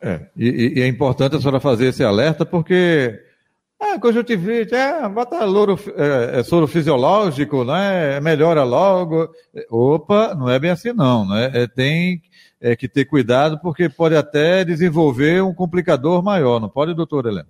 É, 0.00 0.20
e, 0.36 0.78
e 0.78 0.82
é 0.82 0.86
importante 0.86 1.36
a 1.36 1.40
senhora 1.40 1.60
fazer 1.60 1.88
esse 1.88 2.02
alerta 2.02 2.46
porque 2.46 3.20
é, 3.78 3.98
conjuntivite, 3.98 4.74
é, 4.74 5.08
bota 5.08 5.42
louro, 5.44 5.78
é, 5.96 6.40
é 6.40 6.42
soro 6.42 6.66
fisiológico, 6.66 7.64
né? 7.64 8.20
Melhora 8.20 8.62
logo. 8.62 9.28
Opa, 9.70 10.34
não 10.34 10.50
é 10.50 10.58
bem 10.58 10.70
assim 10.70 10.92
não, 10.92 11.26
né? 11.26 11.50
É, 11.54 11.66
tem 11.66 12.22
é, 12.60 12.76
que 12.76 12.86
ter 12.86 13.06
cuidado 13.06 13.58
porque 13.58 13.88
pode 13.88 14.14
até 14.14 14.64
desenvolver 14.64 15.42
um 15.42 15.54
complicador 15.54 16.22
maior, 16.22 16.60
não 16.60 16.68
pode, 16.68 16.94
doutora 16.94 17.30
Helena? 17.30 17.48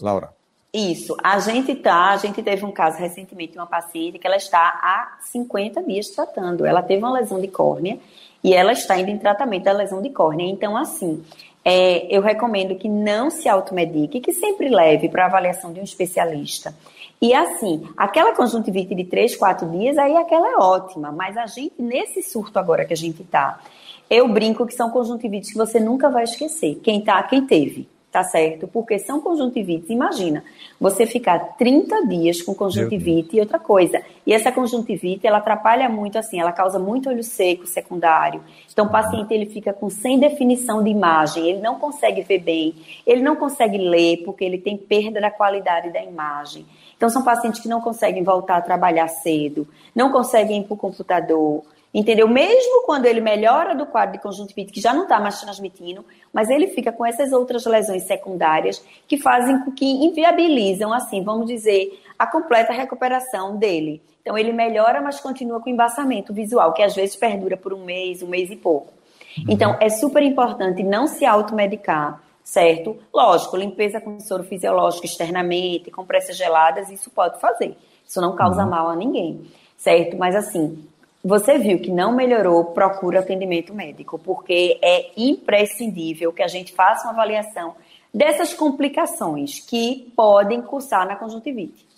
Laura. 0.00 0.30
Isso, 0.72 1.16
a 1.22 1.38
gente 1.40 1.74
tá, 1.74 2.10
a 2.10 2.16
gente 2.16 2.42
teve 2.42 2.64
um 2.64 2.70
caso 2.70 2.96
recentemente 2.96 3.52
de 3.52 3.58
uma 3.58 3.66
paciente 3.66 4.18
que 4.18 4.26
ela 4.26 4.36
está 4.36 4.60
há 4.60 5.18
50 5.20 5.82
dias 5.82 6.08
tratando. 6.10 6.64
Ela 6.64 6.80
teve 6.80 7.02
uma 7.02 7.12
lesão 7.12 7.40
de 7.40 7.48
córnea 7.48 7.98
e 8.42 8.54
ela 8.54 8.72
está 8.72 8.98
indo 8.98 9.10
em 9.10 9.18
tratamento 9.18 9.64
da 9.64 9.72
lesão 9.72 10.00
de 10.00 10.10
córnea. 10.10 10.46
Então, 10.46 10.76
assim, 10.76 11.24
é, 11.64 12.06
eu 12.14 12.22
recomendo 12.22 12.74
que 12.74 12.88
não 12.88 13.30
se 13.30 13.48
automedique, 13.48 14.20
que 14.20 14.32
sempre 14.32 14.68
leve 14.68 15.08
para 15.08 15.26
avaliação 15.26 15.72
de 15.72 15.80
um 15.80 15.84
especialista. 15.84 16.74
E 17.20 17.34
assim, 17.34 17.86
aquela 17.96 18.34
conjuntivite 18.34 18.94
de 18.94 19.04
3, 19.04 19.36
4 19.36 19.68
dias, 19.70 19.98
aí 19.98 20.16
aquela 20.16 20.48
é 20.48 20.56
ótima, 20.56 21.12
mas 21.12 21.36
a 21.36 21.46
gente, 21.46 21.74
nesse 21.78 22.22
surto 22.22 22.58
agora 22.58 22.84
que 22.84 22.94
a 22.94 22.96
gente 22.96 23.22
está, 23.22 23.60
eu 24.08 24.26
brinco 24.26 24.66
que 24.66 24.74
são 24.74 24.90
conjuntivites 24.90 25.52
que 25.52 25.58
você 25.58 25.78
nunca 25.78 26.08
vai 26.08 26.24
esquecer. 26.24 26.80
Quem 26.82 27.02
tá, 27.02 27.22
quem 27.22 27.46
teve 27.46 27.86
tá 28.10 28.24
certo? 28.24 28.66
Porque 28.66 28.98
são 28.98 29.20
conjuntivites. 29.20 29.88
Imagina, 29.88 30.42
você 30.80 31.06
ficar 31.06 31.56
30 31.56 32.06
dias 32.06 32.42
com 32.42 32.54
conjuntivite 32.54 33.36
e 33.36 33.40
outra 33.40 33.58
coisa. 33.58 34.02
E 34.26 34.32
essa 34.32 34.50
conjuntivite, 34.50 35.26
ela 35.26 35.38
atrapalha 35.38 35.88
muito, 35.88 36.18
assim, 36.18 36.40
ela 36.40 36.52
causa 36.52 36.78
muito 36.78 37.08
olho 37.08 37.22
seco 37.22 37.66
secundário. 37.66 38.42
Então, 38.72 38.86
o 38.86 38.90
paciente, 38.90 39.32
ele 39.32 39.46
fica 39.46 39.72
com 39.72 39.88
sem 39.88 40.18
definição 40.18 40.82
de 40.82 40.90
imagem, 40.90 41.48
ele 41.48 41.60
não 41.60 41.78
consegue 41.78 42.22
ver 42.22 42.38
bem, 42.38 42.74
ele 43.06 43.22
não 43.22 43.36
consegue 43.36 43.78
ler, 43.78 44.24
porque 44.24 44.44
ele 44.44 44.58
tem 44.58 44.76
perda 44.76 45.20
da 45.20 45.30
qualidade 45.30 45.92
da 45.92 46.02
imagem. 46.02 46.66
Então, 46.96 47.08
são 47.08 47.22
pacientes 47.22 47.60
que 47.60 47.68
não 47.68 47.80
conseguem 47.80 48.22
voltar 48.22 48.56
a 48.56 48.62
trabalhar 48.62 49.08
cedo, 49.08 49.66
não 49.94 50.10
conseguem 50.10 50.60
ir 50.60 50.64
para 50.64 50.74
o 50.74 50.76
computador, 50.76 51.62
Entendeu? 51.92 52.28
Mesmo 52.28 52.84
quando 52.84 53.06
ele 53.06 53.20
melhora 53.20 53.74
do 53.74 53.84
quadro 53.84 54.12
de 54.12 54.22
conjuntivite, 54.22 54.72
que 54.72 54.80
já 54.80 54.94
não 54.94 55.02
está 55.02 55.18
mais 55.18 55.40
transmitindo, 55.40 56.04
mas 56.32 56.48
ele 56.48 56.68
fica 56.68 56.92
com 56.92 57.04
essas 57.04 57.32
outras 57.32 57.66
lesões 57.66 58.04
secundárias 58.04 58.82
que 59.08 59.18
fazem 59.18 59.58
com 59.64 59.72
que 59.72 59.84
inviabilizam, 59.84 60.92
assim, 60.92 61.24
vamos 61.24 61.46
dizer, 61.46 62.00
a 62.16 62.26
completa 62.26 62.72
recuperação 62.72 63.56
dele. 63.56 64.00
Então 64.22 64.38
ele 64.38 64.52
melhora, 64.52 65.00
mas 65.00 65.18
continua 65.18 65.60
com 65.60 65.68
embaçamento 65.68 66.32
visual, 66.32 66.72
que 66.72 66.82
às 66.82 66.94
vezes 66.94 67.16
perdura 67.16 67.56
por 67.56 67.72
um 67.72 67.84
mês, 67.84 68.22
um 68.22 68.28
mês 68.28 68.50
e 68.50 68.56
pouco. 68.56 68.92
Uhum. 69.38 69.44
Então 69.48 69.76
é 69.80 69.88
super 69.88 70.22
importante 70.22 70.84
não 70.84 71.08
se 71.08 71.24
automedicar, 71.24 72.22
certo? 72.44 72.98
Lógico, 73.12 73.56
limpeza 73.56 74.00
com 74.00 74.20
soro 74.20 74.44
fisiológico 74.44 75.06
externamente, 75.06 75.90
compressas 75.90 76.36
geladas, 76.36 76.88
isso 76.88 77.10
pode 77.10 77.40
fazer. 77.40 77.76
Isso 78.06 78.20
não 78.20 78.36
causa 78.36 78.62
uhum. 78.62 78.70
mal 78.70 78.88
a 78.88 78.94
ninguém, 78.94 79.42
certo? 79.76 80.16
Mas 80.16 80.36
assim, 80.36 80.84
você 81.22 81.58
viu 81.58 81.78
que 81.78 81.90
não 81.90 82.14
melhorou, 82.14 82.66
procura 82.66 83.20
atendimento 83.20 83.74
médico, 83.74 84.18
porque 84.18 84.78
é 84.82 85.10
imprescindível 85.16 86.32
que 86.32 86.42
a 86.42 86.48
gente 86.48 86.72
faça 86.72 87.04
uma 87.04 87.12
avaliação 87.12 87.74
dessas 88.12 88.54
complicações 88.54 89.60
que 89.60 90.10
podem 90.16 90.62
cursar 90.62 91.06
na 91.06 91.16
conjuntivite. 91.16 91.88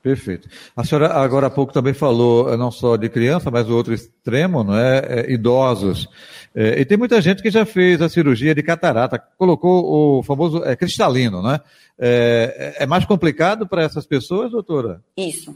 Perfeito. 0.00 0.48
A 0.76 0.84
senhora 0.84 1.12
agora 1.12 1.48
há 1.48 1.50
pouco 1.50 1.72
também 1.72 1.92
falou 1.92 2.52
eh, 2.52 2.56
não 2.56 2.70
só 2.70 2.96
de 2.96 3.08
criança, 3.08 3.50
mas 3.50 3.68
o 3.68 3.74
outro 3.74 3.92
extremo, 3.92 4.62
não 4.62 4.78
é? 4.78 4.98
é 5.06 5.32
idosos. 5.32 6.08
É, 6.54 6.80
e 6.80 6.84
tem 6.84 6.96
muita 6.96 7.20
gente 7.20 7.42
que 7.42 7.50
já 7.50 7.66
fez 7.66 8.00
a 8.00 8.08
cirurgia 8.08 8.54
de 8.54 8.62
catarata, 8.62 9.22
colocou 9.36 10.18
o 10.18 10.22
famoso 10.22 10.64
é, 10.64 10.74
cristalino, 10.76 11.42
né? 11.42 11.60
É, 11.98 12.76
é 12.78 12.86
mais 12.86 13.04
complicado 13.04 13.66
para 13.66 13.82
essas 13.82 14.06
pessoas, 14.06 14.52
doutora? 14.52 15.02
Isso. 15.16 15.54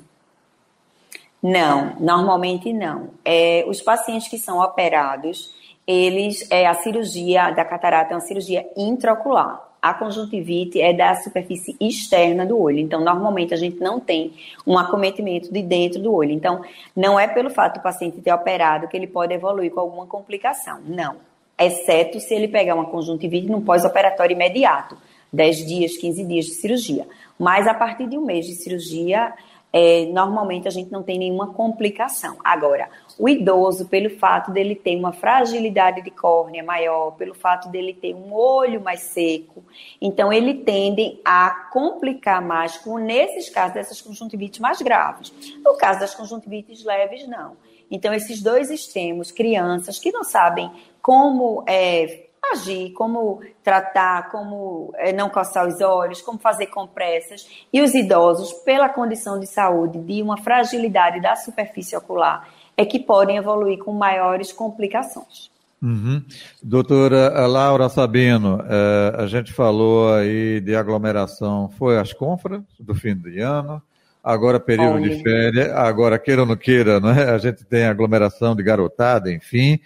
Não, 1.42 1.96
normalmente 1.98 2.72
não. 2.72 3.10
É, 3.24 3.64
os 3.66 3.80
pacientes 3.80 4.28
que 4.28 4.38
são 4.38 4.60
operados, 4.60 5.52
eles, 5.84 6.48
é, 6.50 6.66
a 6.66 6.74
cirurgia 6.74 7.50
da 7.50 7.64
catarata 7.64 8.12
é 8.12 8.14
uma 8.14 8.20
cirurgia 8.20 8.64
intraocular. 8.76 9.60
A 9.82 9.92
conjuntivite 9.92 10.80
é 10.80 10.92
da 10.92 11.16
superfície 11.16 11.76
externa 11.80 12.46
do 12.46 12.56
olho. 12.56 12.78
Então, 12.78 13.00
normalmente 13.00 13.52
a 13.52 13.56
gente 13.56 13.80
não 13.80 13.98
tem 13.98 14.32
um 14.64 14.78
acometimento 14.78 15.52
de 15.52 15.60
dentro 15.60 16.00
do 16.00 16.14
olho. 16.14 16.30
Então, 16.30 16.62
não 16.94 17.18
é 17.18 17.26
pelo 17.26 17.50
fato 17.50 17.80
do 17.80 17.82
paciente 17.82 18.20
ter 18.20 18.32
operado 18.32 18.86
que 18.86 18.96
ele 18.96 19.08
pode 19.08 19.34
evoluir 19.34 19.72
com 19.72 19.80
alguma 19.80 20.06
complicação. 20.06 20.78
Não. 20.86 21.16
Exceto 21.58 22.20
se 22.20 22.32
ele 22.32 22.46
pegar 22.46 22.76
uma 22.76 22.84
conjuntivite 22.84 23.48
no 23.48 23.62
pós-operatório 23.62 24.34
imediato, 24.34 24.96
10 25.32 25.66
dias, 25.66 25.96
15 25.96 26.24
dias 26.24 26.44
de 26.44 26.52
cirurgia. 26.52 27.06
Mas 27.36 27.66
a 27.66 27.74
partir 27.74 28.06
de 28.06 28.16
um 28.16 28.24
mês 28.24 28.46
de 28.46 28.54
cirurgia, 28.54 29.32
é, 29.72 30.04
normalmente 30.06 30.68
a 30.68 30.70
gente 30.70 30.92
não 30.92 31.02
tem 31.02 31.18
nenhuma 31.18 31.54
complicação. 31.54 32.36
Agora, 32.44 32.90
o 33.18 33.28
idoso, 33.28 33.88
pelo 33.88 34.10
fato 34.10 34.50
dele 34.50 34.74
ter 34.74 34.96
uma 34.96 35.12
fragilidade 35.12 36.02
de 36.02 36.10
córnea 36.10 36.62
maior, 36.62 37.12
pelo 37.12 37.34
fato 37.34 37.68
dele 37.68 37.94
ter 37.94 38.14
um 38.14 38.34
olho 38.34 38.80
mais 38.80 39.00
seco, 39.00 39.64
então 40.00 40.32
ele 40.32 40.54
tende 40.54 41.18
a 41.24 41.68
complicar 41.72 42.42
mais 42.42 42.76
com, 42.76 42.98
nesses 42.98 43.48
casos, 43.48 43.74
dessas 43.74 44.00
conjuntivites 44.00 44.60
mais 44.60 44.82
graves. 44.82 45.32
No 45.64 45.76
caso 45.76 46.00
das 46.00 46.14
conjuntivites 46.14 46.84
leves, 46.84 47.26
não. 47.26 47.56
Então, 47.90 48.12
esses 48.14 48.42
dois 48.42 48.70
extremos, 48.70 49.30
crianças 49.30 49.98
que 49.98 50.10
não 50.10 50.24
sabem 50.24 50.70
como 51.02 51.62
é, 51.66 52.26
agir, 52.50 52.90
como 52.92 53.40
tratar, 53.62 54.30
como 54.30 54.92
é, 54.96 55.12
não 55.12 55.28
coçar 55.28 55.66
os 55.66 55.80
olhos, 55.80 56.20
como 56.20 56.38
fazer 56.38 56.66
compressas. 56.66 57.46
E 57.72 57.80
os 57.80 57.94
idosos, 57.94 58.52
pela 58.64 58.88
condição 58.88 59.38
de 59.38 59.46
saúde, 59.46 59.98
de 59.98 60.22
uma 60.22 60.36
fragilidade 60.36 61.20
da 61.20 61.36
superfície 61.36 61.96
ocular, 61.96 62.48
é 62.76 62.84
que 62.84 62.98
podem 62.98 63.36
evoluir 63.36 63.78
com 63.78 63.92
maiores 63.92 64.52
complicações. 64.52 65.50
Uhum. 65.80 66.22
Doutora 66.62 67.46
Laura 67.46 67.88
Sabino, 67.88 68.60
é, 68.68 69.22
a 69.22 69.26
gente 69.26 69.52
falou 69.52 70.14
aí 70.14 70.60
de 70.60 70.76
aglomeração, 70.76 71.68
foi 71.76 71.98
as 71.98 72.12
confras 72.12 72.62
do 72.78 72.94
fim 72.94 73.16
do 73.16 73.28
ano, 73.42 73.82
agora 74.22 74.60
período 74.60 75.02
Olha. 75.02 75.08
de 75.08 75.22
férias, 75.22 75.72
agora 75.72 76.20
queira 76.20 76.42
ou 76.42 76.46
não 76.46 76.56
queira, 76.56 77.00
né? 77.00 77.24
a 77.24 77.38
gente 77.38 77.64
tem 77.64 77.84
aglomeração 77.84 78.54
de 78.54 78.62
garotada, 78.62 79.32
enfim. 79.32 79.80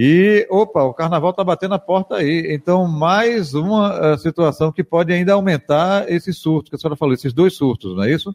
E, 0.00 0.46
opa, 0.48 0.84
o 0.84 0.94
carnaval 0.94 1.30
está 1.30 1.42
batendo 1.42 1.74
a 1.74 1.78
porta 1.78 2.18
aí. 2.18 2.54
Então, 2.54 2.86
mais 2.86 3.52
uma 3.52 4.14
uh, 4.14 4.16
situação 4.16 4.70
que 4.70 4.84
pode 4.84 5.12
ainda 5.12 5.32
aumentar 5.32 6.08
esses 6.08 6.38
surtos, 6.38 6.70
que 6.70 6.76
a 6.76 6.78
senhora 6.78 6.96
falou, 6.96 7.14
esses 7.14 7.32
dois 7.32 7.56
surtos, 7.56 7.96
não 7.96 8.04
é 8.04 8.12
isso? 8.12 8.32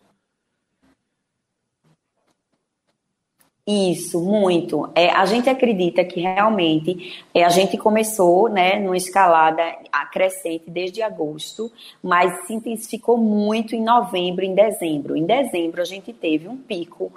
Isso, 3.66 4.20
muito. 4.20 4.90
É, 4.94 5.10
a 5.12 5.26
gente 5.26 5.50
acredita 5.50 6.04
que 6.04 6.20
realmente 6.20 7.24
é, 7.34 7.46
a 7.46 7.50
gente 7.50 7.78
começou 7.78 8.50
né, 8.50 8.78
numa 8.78 8.98
escalada 8.98 9.64
crescente 10.12 10.70
desde 10.70 11.02
agosto, 11.02 11.72
mas 12.04 12.46
se 12.46 12.54
intensificou 12.54 13.18
muito 13.18 13.74
em 13.74 13.82
novembro, 13.82 14.44
em 14.44 14.54
dezembro. 14.54 15.16
Em 15.16 15.26
dezembro 15.26 15.82
a 15.82 15.86
gente 15.86 16.12
teve 16.12 16.46
um 16.50 16.58
pico, 16.58 17.10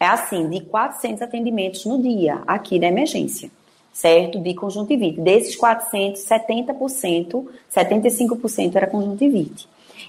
é 0.00 0.06
assim, 0.06 0.48
de 0.48 0.62
400 0.62 1.20
atendimentos 1.20 1.84
no 1.84 2.00
dia 2.00 2.42
aqui 2.46 2.78
na 2.78 2.86
emergência, 2.86 3.50
certo? 3.92 4.38
De 4.40 4.54
conjuntivite. 4.54 5.20
Desses 5.20 5.56
400, 5.56 6.22
70%, 6.22 7.46
75% 7.74 8.76
era 8.76 8.86
conjuntivite. 8.86 9.68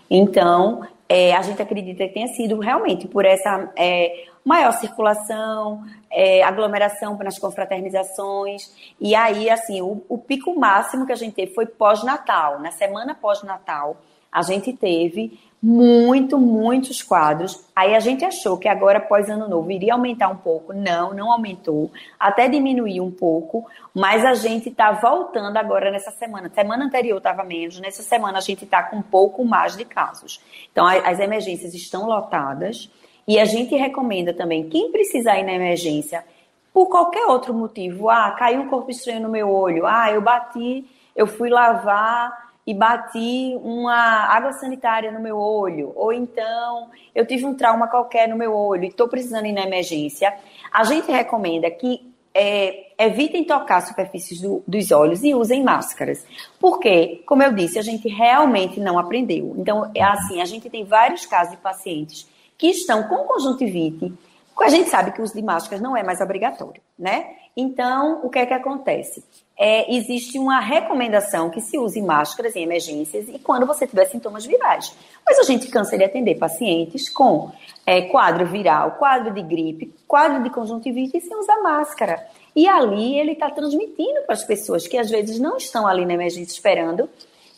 Então, 0.10 0.86
é, 1.08 1.36
a 1.36 1.42
gente 1.42 1.62
acredita 1.62 2.08
que 2.08 2.14
tenha 2.14 2.28
sido 2.28 2.60
realmente 2.60 3.08
por 3.08 3.26
essa 3.26 3.72
é, 3.76 4.26
maior 4.46 4.72
circulação, 4.74 5.84
é, 6.10 6.44
aglomeração 6.44 7.18
nas 7.18 7.38
confraternizações. 7.38 8.72
E 9.00 9.14
aí, 9.14 9.50
assim, 9.50 9.82
o, 9.82 10.04
o 10.08 10.18
pico 10.18 10.58
máximo 10.58 11.06
que 11.06 11.12
a 11.12 11.18
gente 11.18 11.34
teve 11.34 11.54
foi 11.54 11.66
pós-natal. 11.66 12.60
Na 12.60 12.72
semana 12.72 13.14
pós-natal, 13.14 13.98
a 14.32 14.42
gente 14.42 14.74
teve 14.74 15.40
muito, 15.62 16.40
muitos 16.40 17.04
quadros. 17.04 17.64
Aí 17.76 17.94
a 17.94 18.00
gente 18.00 18.26
achou 18.26 18.58
que 18.58 18.68
agora, 18.68 18.98
após 18.98 19.30
ano 19.30 19.48
novo, 19.48 19.70
iria 19.72 19.94
aumentar 19.94 20.30
um 20.30 20.38
pouco. 20.38 20.74
Não, 20.74 21.14
não 21.14 21.32
aumentou. 21.32 21.92
Até 22.20 22.50
diminuiu 22.50 23.04
um 23.04 23.12
pouco. 23.12 23.68
Mas 23.94 24.26
a 24.26 24.34
gente 24.34 24.70
está 24.70 24.92
voltando 24.92 25.56
agora 25.58 25.92
nessa 25.92 26.10
semana. 26.10 26.50
Semana 26.50 26.86
anterior 26.86 27.18
estava 27.18 27.44
menos. 27.44 27.80
Nessa 27.80 28.02
semana 28.02 28.40
a 28.40 28.42
gente 28.42 28.64
está 28.64 28.82
com 28.82 28.98
um 28.98 29.02
pouco 29.04 29.46
mais 29.46 29.78
de 29.78 29.86
casos. 29.86 30.42
Então, 30.72 30.88
as 30.88 31.20
emergências 31.20 31.76
estão 31.76 32.08
lotadas. 32.08 32.90
E 33.28 33.40
a 33.40 33.46
gente 33.46 33.76
recomenda 33.76 34.34
também, 34.34 34.68
quem 34.68 34.92
precisar 34.92 35.38
ir 35.38 35.44
na 35.44 35.54
emergência, 35.54 36.26
por 36.74 36.88
qualquer 36.88 37.26
outro 37.28 37.54
motivo, 37.54 38.10
ah, 38.10 38.32
caiu 38.32 38.62
um 38.62 38.68
corpo 38.68 38.90
estranho 38.90 39.22
no 39.22 39.30
meu 39.30 39.50
olho, 39.50 39.86
ah, 39.86 40.12
eu 40.12 40.22
bati, 40.22 40.86
eu 41.16 41.28
fui 41.28 41.50
lavar 41.50 42.51
e 42.66 42.74
bati 42.74 43.58
uma 43.64 43.96
água 43.96 44.54
sanitária 44.54 45.12
no 45.12 45.20
meu 45.20 45.38
olho, 45.38 45.92
ou 45.96 46.14
então 46.14 46.90
eu 47.14 47.26
tive 47.26 47.46
um 47.46 47.56
trauma 47.56 47.88
qualquer 47.88 48.28
no 48.28 48.36
meu 48.36 48.56
olho 48.56 48.84
e 48.84 48.88
estou 48.88 49.08
precisando 49.08 49.46
ir 49.46 49.52
na 49.52 49.64
emergência, 49.64 50.34
a 50.72 50.84
gente 50.84 51.12
recomenda 51.12 51.70
que 51.72 52.12
é, 52.34 52.94
evitem 52.98 53.44
tocar 53.44 53.82
superfícies 53.82 54.40
do, 54.40 54.64
dos 54.66 54.92
olhos 54.92 55.24
e 55.24 55.34
usem 55.34 55.64
máscaras. 55.64 56.26
Porque, 56.60 57.24
como 57.26 57.44
eu 57.44 57.52
disse, 57.52 57.78
a 57.78 57.82
gente 57.82 58.08
realmente 58.08 58.80
não 58.80 58.98
aprendeu. 58.98 59.54
Então, 59.58 59.92
é 59.94 60.02
assim, 60.02 60.42
a 60.42 60.46
gente 60.46 60.70
tem 60.70 60.86
vários 60.86 61.26
casos 61.26 61.56
de 61.56 61.62
pacientes 61.62 62.30
que 62.58 62.68
estão 62.68 63.04
com 63.04 63.26
conjuntivite, 63.26 64.14
a 64.60 64.70
gente 64.70 64.90
sabe 64.90 65.12
que 65.12 65.20
o 65.20 65.24
uso 65.24 65.34
de 65.34 65.42
máscaras 65.42 65.82
não 65.82 65.96
é 65.96 66.04
mais 66.04 66.22
obrigatório, 66.22 66.82
né? 66.98 67.36
Então, 67.56 68.22
o 68.24 68.30
que 68.30 68.40
é 68.40 68.46
que 68.46 68.54
acontece? 68.54 69.24
É, 69.58 69.94
existe 69.94 70.40
uma 70.40 70.60
recomendação 70.60 71.50
que 71.50 71.62
se 71.62 71.78
use 71.78 72.02
máscaras 72.02 72.56
em 72.56 72.64
emergências 72.64 73.28
e 73.30 73.38
quando 73.38 73.66
você 73.66 73.86
tiver 73.86 74.06
sintomas 74.06 74.46
virais. 74.46 74.96
Mas 75.26 75.38
a 75.38 75.44
gente 75.44 75.68
cansa 75.68 75.98
de 75.98 76.04
atender 76.04 76.36
pacientes 76.36 77.10
com 77.10 77.52
é, 77.86 78.02
quadro 78.04 78.46
viral, 78.48 78.92
quadro 78.94 79.34
de 79.34 79.44
gripe, 79.44 79.94
quadro 80.08 80.42
de 80.42 80.50
conjuntivite 80.50 81.22
sem 81.22 81.38
usar 81.38 81.62
máscara. 81.62 82.26
E 82.56 82.68
ali 82.68 83.20
ele 83.20 83.34
está 83.34 83.50
transmitindo 83.50 84.22
para 84.26 84.34
as 84.34 84.44
pessoas 84.44 84.88
que 84.88 84.98
às 84.98 85.10
vezes 85.10 85.40
não 85.40 85.58
estão 85.58 85.86
ali 85.86 86.06
na 86.06 86.14
emergência 86.14 86.54
esperando 86.54 87.10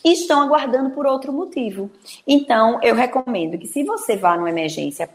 e 0.04 0.12
estão 0.12 0.42
aguardando 0.42 0.90
por 0.90 1.06
outro 1.06 1.32
motivo. 1.32 1.90
Então, 2.28 2.80
eu 2.84 2.94
recomendo 2.96 3.58
que 3.58 3.68
se 3.68 3.84
você 3.84 4.18
vá 4.18 4.36
numa 4.36 4.50
emergência, 4.50 5.10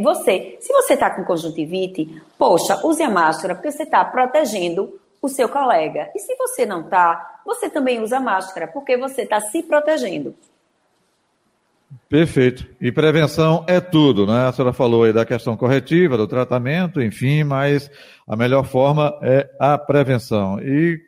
você, 0.00 0.56
se 0.60 0.72
você 0.72 0.94
está 0.94 1.10
com 1.10 1.24
conjuntivite, 1.24 2.22
poxa, 2.38 2.80
use 2.86 3.02
a 3.02 3.10
máscara 3.10 3.54
porque 3.54 3.70
você 3.70 3.84
está 3.84 4.04
protegendo 4.04 5.00
o 5.20 5.28
seu 5.28 5.48
colega. 5.48 6.10
E 6.14 6.18
se 6.18 6.34
você 6.36 6.66
não 6.66 6.82
está, 6.82 7.40
você 7.44 7.68
também 7.68 8.00
usa 8.02 8.20
máscara 8.20 8.66
porque 8.68 8.96
você 8.96 9.22
está 9.22 9.40
se 9.40 9.62
protegendo. 9.62 10.34
Perfeito. 12.08 12.66
E 12.80 12.92
prevenção 12.92 13.64
é 13.66 13.80
tudo, 13.80 14.26
né? 14.26 14.46
A 14.46 14.52
senhora 14.52 14.72
falou 14.72 15.04
aí 15.04 15.12
da 15.12 15.24
questão 15.24 15.56
corretiva, 15.56 16.16
do 16.16 16.26
tratamento, 16.26 17.00
enfim, 17.00 17.44
mas 17.44 17.90
a 18.26 18.36
melhor 18.36 18.64
forma 18.64 19.18
é 19.22 19.48
a 19.58 19.78
prevenção. 19.78 20.60
E 20.60 21.00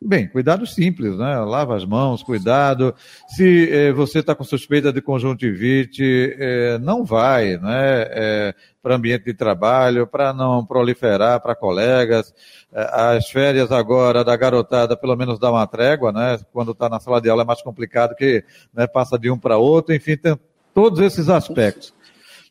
Bem, 0.00 0.28
cuidado 0.28 0.64
simples, 0.64 1.18
né? 1.18 1.38
Lava 1.40 1.74
as 1.74 1.84
mãos, 1.84 2.22
cuidado. 2.22 2.94
Se 3.26 3.68
eh, 3.68 3.92
você 3.92 4.20
está 4.20 4.32
com 4.32 4.44
suspeita 4.44 4.92
de 4.92 5.02
conjuntivite, 5.02 6.36
eh, 6.38 6.78
não 6.78 7.04
vai, 7.04 7.56
né? 7.56 8.06
Eh, 8.08 8.54
para 8.80 8.94
ambiente 8.94 9.24
de 9.24 9.34
trabalho, 9.34 10.06
para 10.06 10.32
não 10.32 10.64
proliferar 10.64 11.40
para 11.40 11.56
colegas. 11.56 12.32
as 12.72 13.28
férias 13.28 13.72
agora 13.72 14.22
da 14.22 14.36
garotada, 14.36 14.96
pelo 14.96 15.16
menos 15.16 15.38
dá 15.38 15.50
uma 15.50 15.66
trégua, 15.66 16.12
né? 16.12 16.38
Quando 16.52 16.70
está 16.70 16.88
na 16.88 17.00
sala 17.00 17.20
de 17.20 17.28
aula 17.28 17.42
é 17.42 17.46
mais 17.46 17.60
complicado 17.60 18.14
que 18.14 18.44
né, 18.72 18.86
passa 18.86 19.18
de 19.18 19.28
um 19.28 19.38
para 19.38 19.58
outro. 19.58 19.92
Enfim, 19.92 20.16
tem 20.16 20.38
todos 20.72 21.00
esses 21.00 21.28
aspectos. 21.28 21.92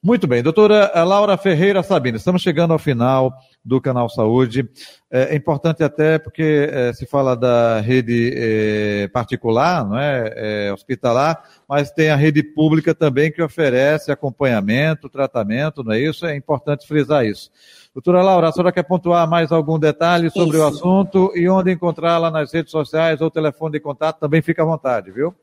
Muito 0.04 0.28
bem, 0.28 0.44
doutora 0.44 0.92
Laura 1.04 1.38
Ferreira 1.38 1.82
Sabina, 1.82 2.18
estamos 2.18 2.42
chegando 2.42 2.72
ao 2.72 2.80
final 2.80 3.34
do 3.67 3.82
Canal 3.82 4.10
Saúde. 4.10 4.67
É, 5.12 5.34
é 5.34 5.36
importante 5.36 5.84
até 5.84 6.17
porque 6.17 6.69
é, 6.71 6.93
se 6.93 7.06
fala 7.06 7.36
da 7.36 7.82
rede 7.82 8.34
é, 8.34 9.08
particular, 9.10 9.86
não 9.86 9.99
é? 9.99 10.34
é? 10.67 10.73
hospitalar, 10.73 11.43
mas 11.67 11.91
tem 11.91 12.10
a 12.10 12.15
rede 12.15 12.41
pública 12.41 12.95
também 12.95 13.30
que 13.30 13.41
oferece 13.41 14.12
acompanhamento, 14.12 15.10
tratamento, 15.10 15.84
não 15.84 15.91
é 15.91 15.99
isso? 15.99 16.25
É 16.25 16.36
importante 16.36 16.88
frisar 16.88 17.25
isso. 17.25 17.51
Doutora 17.93 18.21
Laura, 18.21 18.47
a 18.47 18.51
senhora 18.51 18.71
quer 18.71 18.84
pontuar 18.84 19.27
mais 19.30 19.51
algum 19.51 19.77
detalhe 19.77 20.30
sobre 20.30 20.58
isso. 20.58 20.65
o 20.65 20.67
assunto 20.67 21.32
e 21.36 21.49
onde 21.49 21.71
encontrá-la 21.71 22.32
nas 22.32 22.53
redes 22.53 22.71
sociais 22.71 23.19
ou 23.19 23.30
telefone 23.30 23.73
de 23.73 23.80
contato, 23.82 24.19
também 24.19 24.41
fica 24.41 24.62
à 24.62 24.65
vontade, 24.65 25.12
viu? 25.12 25.36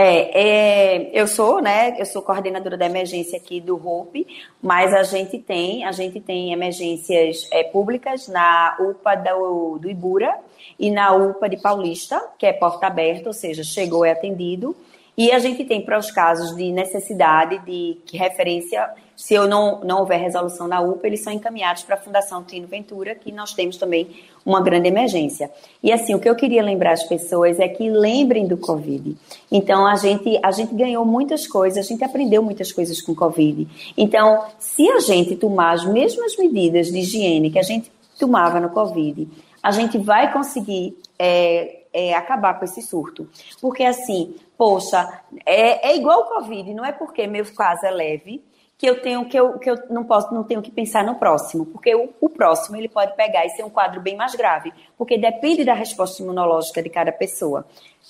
É, 0.00 0.30
é, 0.30 1.10
eu 1.12 1.26
sou, 1.26 1.60
né? 1.60 1.96
Eu 1.98 2.06
sou 2.06 2.22
coordenadora 2.22 2.76
da 2.76 2.86
emergência 2.86 3.36
aqui 3.36 3.60
do 3.60 3.74
Hope, 3.74 4.24
mas 4.62 4.94
a 4.94 5.02
gente 5.02 5.40
tem, 5.40 5.84
a 5.84 5.90
gente 5.90 6.20
tem 6.20 6.52
emergências 6.52 7.48
é, 7.50 7.64
públicas 7.64 8.28
na 8.28 8.76
UPA 8.78 9.16
do, 9.16 9.76
do 9.80 9.90
Ibura 9.90 10.38
e 10.78 10.88
na 10.88 11.12
UPA 11.16 11.48
de 11.48 11.56
Paulista, 11.56 12.24
que 12.38 12.46
é 12.46 12.52
porta 12.52 12.86
aberta, 12.86 13.28
ou 13.28 13.32
seja, 13.32 13.64
chegou 13.64 14.04
é 14.04 14.12
atendido. 14.12 14.76
E 15.16 15.32
a 15.32 15.40
gente 15.40 15.64
tem 15.64 15.84
para 15.84 15.98
os 15.98 16.12
casos 16.12 16.54
de 16.54 16.70
necessidade 16.70 17.58
de 17.66 17.98
referência, 18.16 18.88
se 19.18 19.34
eu 19.34 19.48
não, 19.48 19.80
não 19.80 19.98
houver 19.98 20.20
resolução 20.20 20.68
na 20.68 20.80
UPA, 20.80 21.08
eles 21.08 21.24
são 21.24 21.32
encaminhados 21.32 21.82
para 21.82 21.96
a 21.96 21.98
Fundação 21.98 22.44
Tino 22.44 22.68
Ventura, 22.68 23.16
que 23.16 23.32
nós 23.32 23.52
temos 23.52 23.76
também 23.76 24.08
uma 24.46 24.62
grande 24.62 24.86
emergência. 24.86 25.50
E 25.82 25.92
assim, 25.92 26.14
o 26.14 26.20
que 26.20 26.30
eu 26.30 26.36
queria 26.36 26.62
lembrar 26.62 26.92
as 26.92 27.02
pessoas 27.02 27.58
é 27.58 27.66
que 27.66 27.90
lembrem 27.90 28.46
do 28.46 28.56
Covid. 28.56 29.16
Então, 29.50 29.84
a 29.84 29.96
gente, 29.96 30.38
a 30.40 30.52
gente 30.52 30.72
ganhou 30.72 31.04
muitas 31.04 31.48
coisas, 31.48 31.84
a 31.84 31.88
gente 31.88 32.04
aprendeu 32.04 32.44
muitas 32.44 32.70
coisas 32.70 33.02
com 33.02 33.10
o 33.10 33.16
Covid. 33.16 33.66
Então, 33.96 34.44
se 34.56 34.88
a 34.88 35.00
gente 35.00 35.34
tomar 35.34 35.72
as 35.72 35.84
mesmas 35.84 36.36
medidas 36.36 36.86
de 36.86 36.98
higiene 36.98 37.50
que 37.50 37.58
a 37.58 37.64
gente 37.64 37.90
tomava 38.20 38.60
no 38.60 38.70
Covid, 38.70 39.26
a 39.60 39.72
gente 39.72 39.98
vai 39.98 40.32
conseguir 40.32 40.96
é, 41.18 41.80
é, 41.92 42.14
acabar 42.14 42.56
com 42.56 42.64
esse 42.64 42.82
surto. 42.82 43.28
Porque 43.60 43.82
assim, 43.82 44.36
poxa, 44.56 45.22
é, 45.44 45.90
é 45.90 45.96
igual 45.96 46.20
o 46.20 46.36
Covid, 46.36 46.72
não 46.72 46.84
é 46.84 46.92
porque 46.92 47.26
meu 47.26 47.44
caso 47.52 47.84
é 47.84 47.90
leve 47.90 48.46
que 48.78 48.86
eu 48.86 49.02
tenho 49.02 49.28
que 49.28 49.36
eu, 49.36 49.58
que 49.58 49.68
eu 49.68 49.76
não 49.90 50.04
posso 50.04 50.32
não 50.32 50.44
tenho 50.44 50.62
que 50.62 50.70
pensar 50.70 51.04
no 51.04 51.16
próximo, 51.16 51.66
porque 51.66 51.92
o, 51.96 52.10
o, 52.20 52.28
próximo 52.28 52.76
ele 52.76 52.88
pode 52.88 53.16
pegar 53.16 53.44
e 53.44 53.50
ser 53.50 53.64
um 53.64 53.70
quadro 53.70 54.00
bem 54.00 54.16
mais 54.16 54.36
grave, 54.36 54.72
porque 54.96 55.18
depende 55.18 55.64
da 55.64 55.74
resposta 55.74 56.22
imunológica 56.22 56.80
de 56.80 56.88
cada 56.88 57.10
pessoa. 57.10 57.66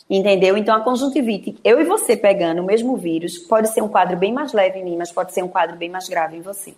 Entendeu? 0.08 0.56
Então 0.56 0.76
a 0.76 0.80
conjuntivite, 0.80 1.58
eu 1.64 1.80
e 1.80 1.84
você 1.84 2.16
pegando 2.16 2.60
o 2.60 2.66
mesmo 2.66 2.96
vírus, 2.96 3.38
pode 3.38 3.68
ser 3.70 3.82
um 3.82 3.88
quadro 3.88 4.16
bem 4.16 4.32
mais 4.32 4.52
leve 4.52 4.78
em 4.78 4.84
mim, 4.84 4.96
mas 4.96 5.10
pode 5.10 5.32
ser 5.32 5.42
um 5.42 5.48
quadro 5.48 5.76
bem 5.76 5.88
mais 5.88 6.06
grave 6.06 6.36
em 6.36 6.42
você. 6.42 6.74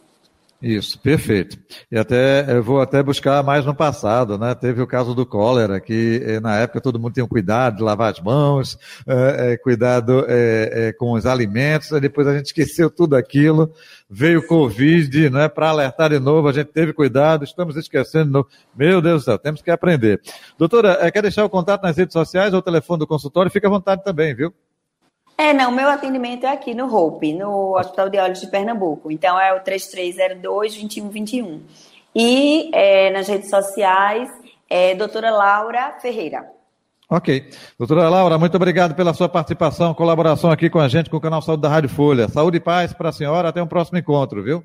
Isso, 0.63 0.99
perfeito. 0.99 1.59
E 1.91 1.99
até 1.99 2.45
eu 2.55 2.63
vou 2.63 2.83
até 2.83 3.03
buscar 3.03 3.43
mais 3.43 3.65
no 3.65 3.75
passado, 3.75 4.37
né? 4.37 4.55
Teve 4.55 4.83
o 4.83 4.87
caso 4.87 5.15
do 5.15 5.25
cólera, 5.25 5.81
que 5.81 6.23
eh, 6.23 6.39
na 6.39 6.59
época 6.59 6.83
todo 6.83 7.01
mundo 7.01 7.15
tinha 7.15 7.25
um 7.25 7.29
cuidado 7.29 7.79
de 7.79 7.83
lavar 7.83 8.13
as 8.13 8.21
mãos, 8.21 8.79
é, 9.07 9.53
é, 9.53 9.57
cuidado 9.57 10.27
é, 10.29 10.93
com 10.99 11.13
os 11.13 11.25
alimentos, 11.25 11.89
depois 11.99 12.27
a 12.27 12.37
gente 12.37 12.47
esqueceu 12.47 12.91
tudo 12.91 13.17
aquilo, 13.17 13.73
veio 14.09 14.41
o 14.41 14.47
Covid, 14.47 15.31
né? 15.31 15.49
Para 15.49 15.71
alertar 15.71 16.11
de 16.11 16.19
novo, 16.19 16.49
a 16.49 16.53
gente 16.53 16.69
teve 16.69 16.93
cuidado, 16.93 17.43
estamos 17.43 17.75
esquecendo 17.77 18.27
de 18.27 18.33
novo. 18.33 18.49
Meu 18.77 19.01
Deus 19.01 19.23
do 19.23 19.25
céu, 19.25 19.39
temos 19.39 19.63
que 19.63 19.71
aprender. 19.71 20.21
Doutora, 20.59 21.11
quer 21.11 21.23
deixar 21.23 21.43
o 21.43 21.51
contato 21.51 21.83
nas 21.83 21.97
redes 21.97 22.13
sociais 22.13 22.53
ou 22.53 22.59
o 22.59 22.63
telefone 22.63 22.99
do 22.99 23.07
consultório? 23.07 23.51
Fique 23.51 23.67
à 23.67 23.71
vontade 23.71 24.05
também, 24.05 24.35
viu? 24.35 24.53
É, 25.41 25.55
não, 25.55 25.73
meu 25.73 25.89
atendimento 25.89 26.45
é 26.45 26.51
aqui 26.51 26.75
no 26.75 26.95
Hope, 26.95 27.33
no 27.33 27.75
Hospital 27.75 28.11
de 28.11 28.19
Olhos 28.19 28.43
de 28.43 28.47
Pernambuco. 28.49 29.11
Então 29.11 29.41
é 29.41 29.55
o 29.55 29.61
3302-2121. 29.61 31.61
E 32.15 32.71
é, 32.75 33.11
nas 33.11 33.27
redes 33.27 33.49
sociais, 33.49 34.29
é 34.69 34.95
doutora 34.95 35.31
Laura 35.31 35.97
Ferreira. 35.99 36.47
Ok. 37.09 37.49
Doutora 37.79 38.11
Laura, 38.11 38.37
muito 38.37 38.55
obrigado 38.55 38.95
pela 38.95 39.15
sua 39.15 39.31
participação, 39.31 39.95
colaboração 39.95 40.51
aqui 40.51 40.69
com 40.69 40.79
a 40.79 40.89
gente, 40.89 41.09
com 41.09 41.17
o 41.17 41.21
canal 41.21 41.41
Saúde 41.41 41.63
da 41.63 41.71
Rádio 41.71 41.89
Folha. 41.89 42.29
Saúde 42.29 42.59
e 42.59 42.61
paz 42.61 42.93
para 42.93 43.09
a 43.09 43.13
senhora, 43.13 43.49
até 43.49 43.63
um 43.63 43.67
próximo 43.67 43.97
encontro, 43.97 44.43
viu? 44.43 44.63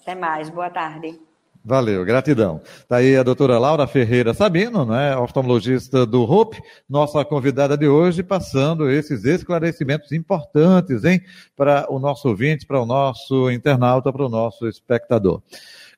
Até 0.00 0.14
mais, 0.14 0.48
boa 0.48 0.70
tarde. 0.70 1.29
Valeu, 1.64 2.04
gratidão. 2.04 2.60
Está 2.64 2.96
aí 2.96 3.16
a 3.16 3.22
doutora 3.22 3.58
Laura 3.58 3.86
Ferreira 3.86 4.32
Sabino, 4.32 4.86
né, 4.86 5.14
oftalmologista 5.16 6.06
do 6.06 6.24
ROPE, 6.24 6.62
nossa 6.88 7.24
convidada 7.24 7.76
de 7.76 7.86
hoje, 7.86 8.22
passando 8.22 8.90
esses 8.90 9.24
esclarecimentos 9.24 10.10
importantes, 10.12 11.04
hein, 11.04 11.20
para 11.54 11.86
o 11.90 11.98
nosso 11.98 12.28
ouvinte, 12.28 12.66
para 12.66 12.80
o 12.80 12.86
nosso 12.86 13.50
internauta, 13.50 14.10
para 14.10 14.24
o 14.24 14.28
nosso 14.30 14.66
espectador. 14.66 15.42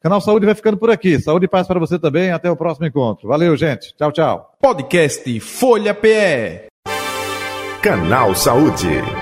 Canal 0.03 0.21
Saúde 0.21 0.47
vai 0.47 0.55
ficando 0.57 0.77
por 0.77 0.91
aqui. 0.91 1.21
Saúde 1.21 1.45
e 1.45 1.49
paz 1.49 1.69
para 1.69 1.79
você 1.79 1.97
também. 1.97 2.33
Até 2.33 2.51
o 2.51 2.57
próximo 2.57 2.87
encontro. 2.87 3.29
Valeu, 3.29 3.57
gente. 3.57 3.95
Tchau, 3.97 4.11
tchau. 4.11 4.53
Podcast 4.61 5.39
Folha 5.39 5.95
PE. 5.95 6.67
Canal 7.81 8.35
Saúde. 8.35 9.22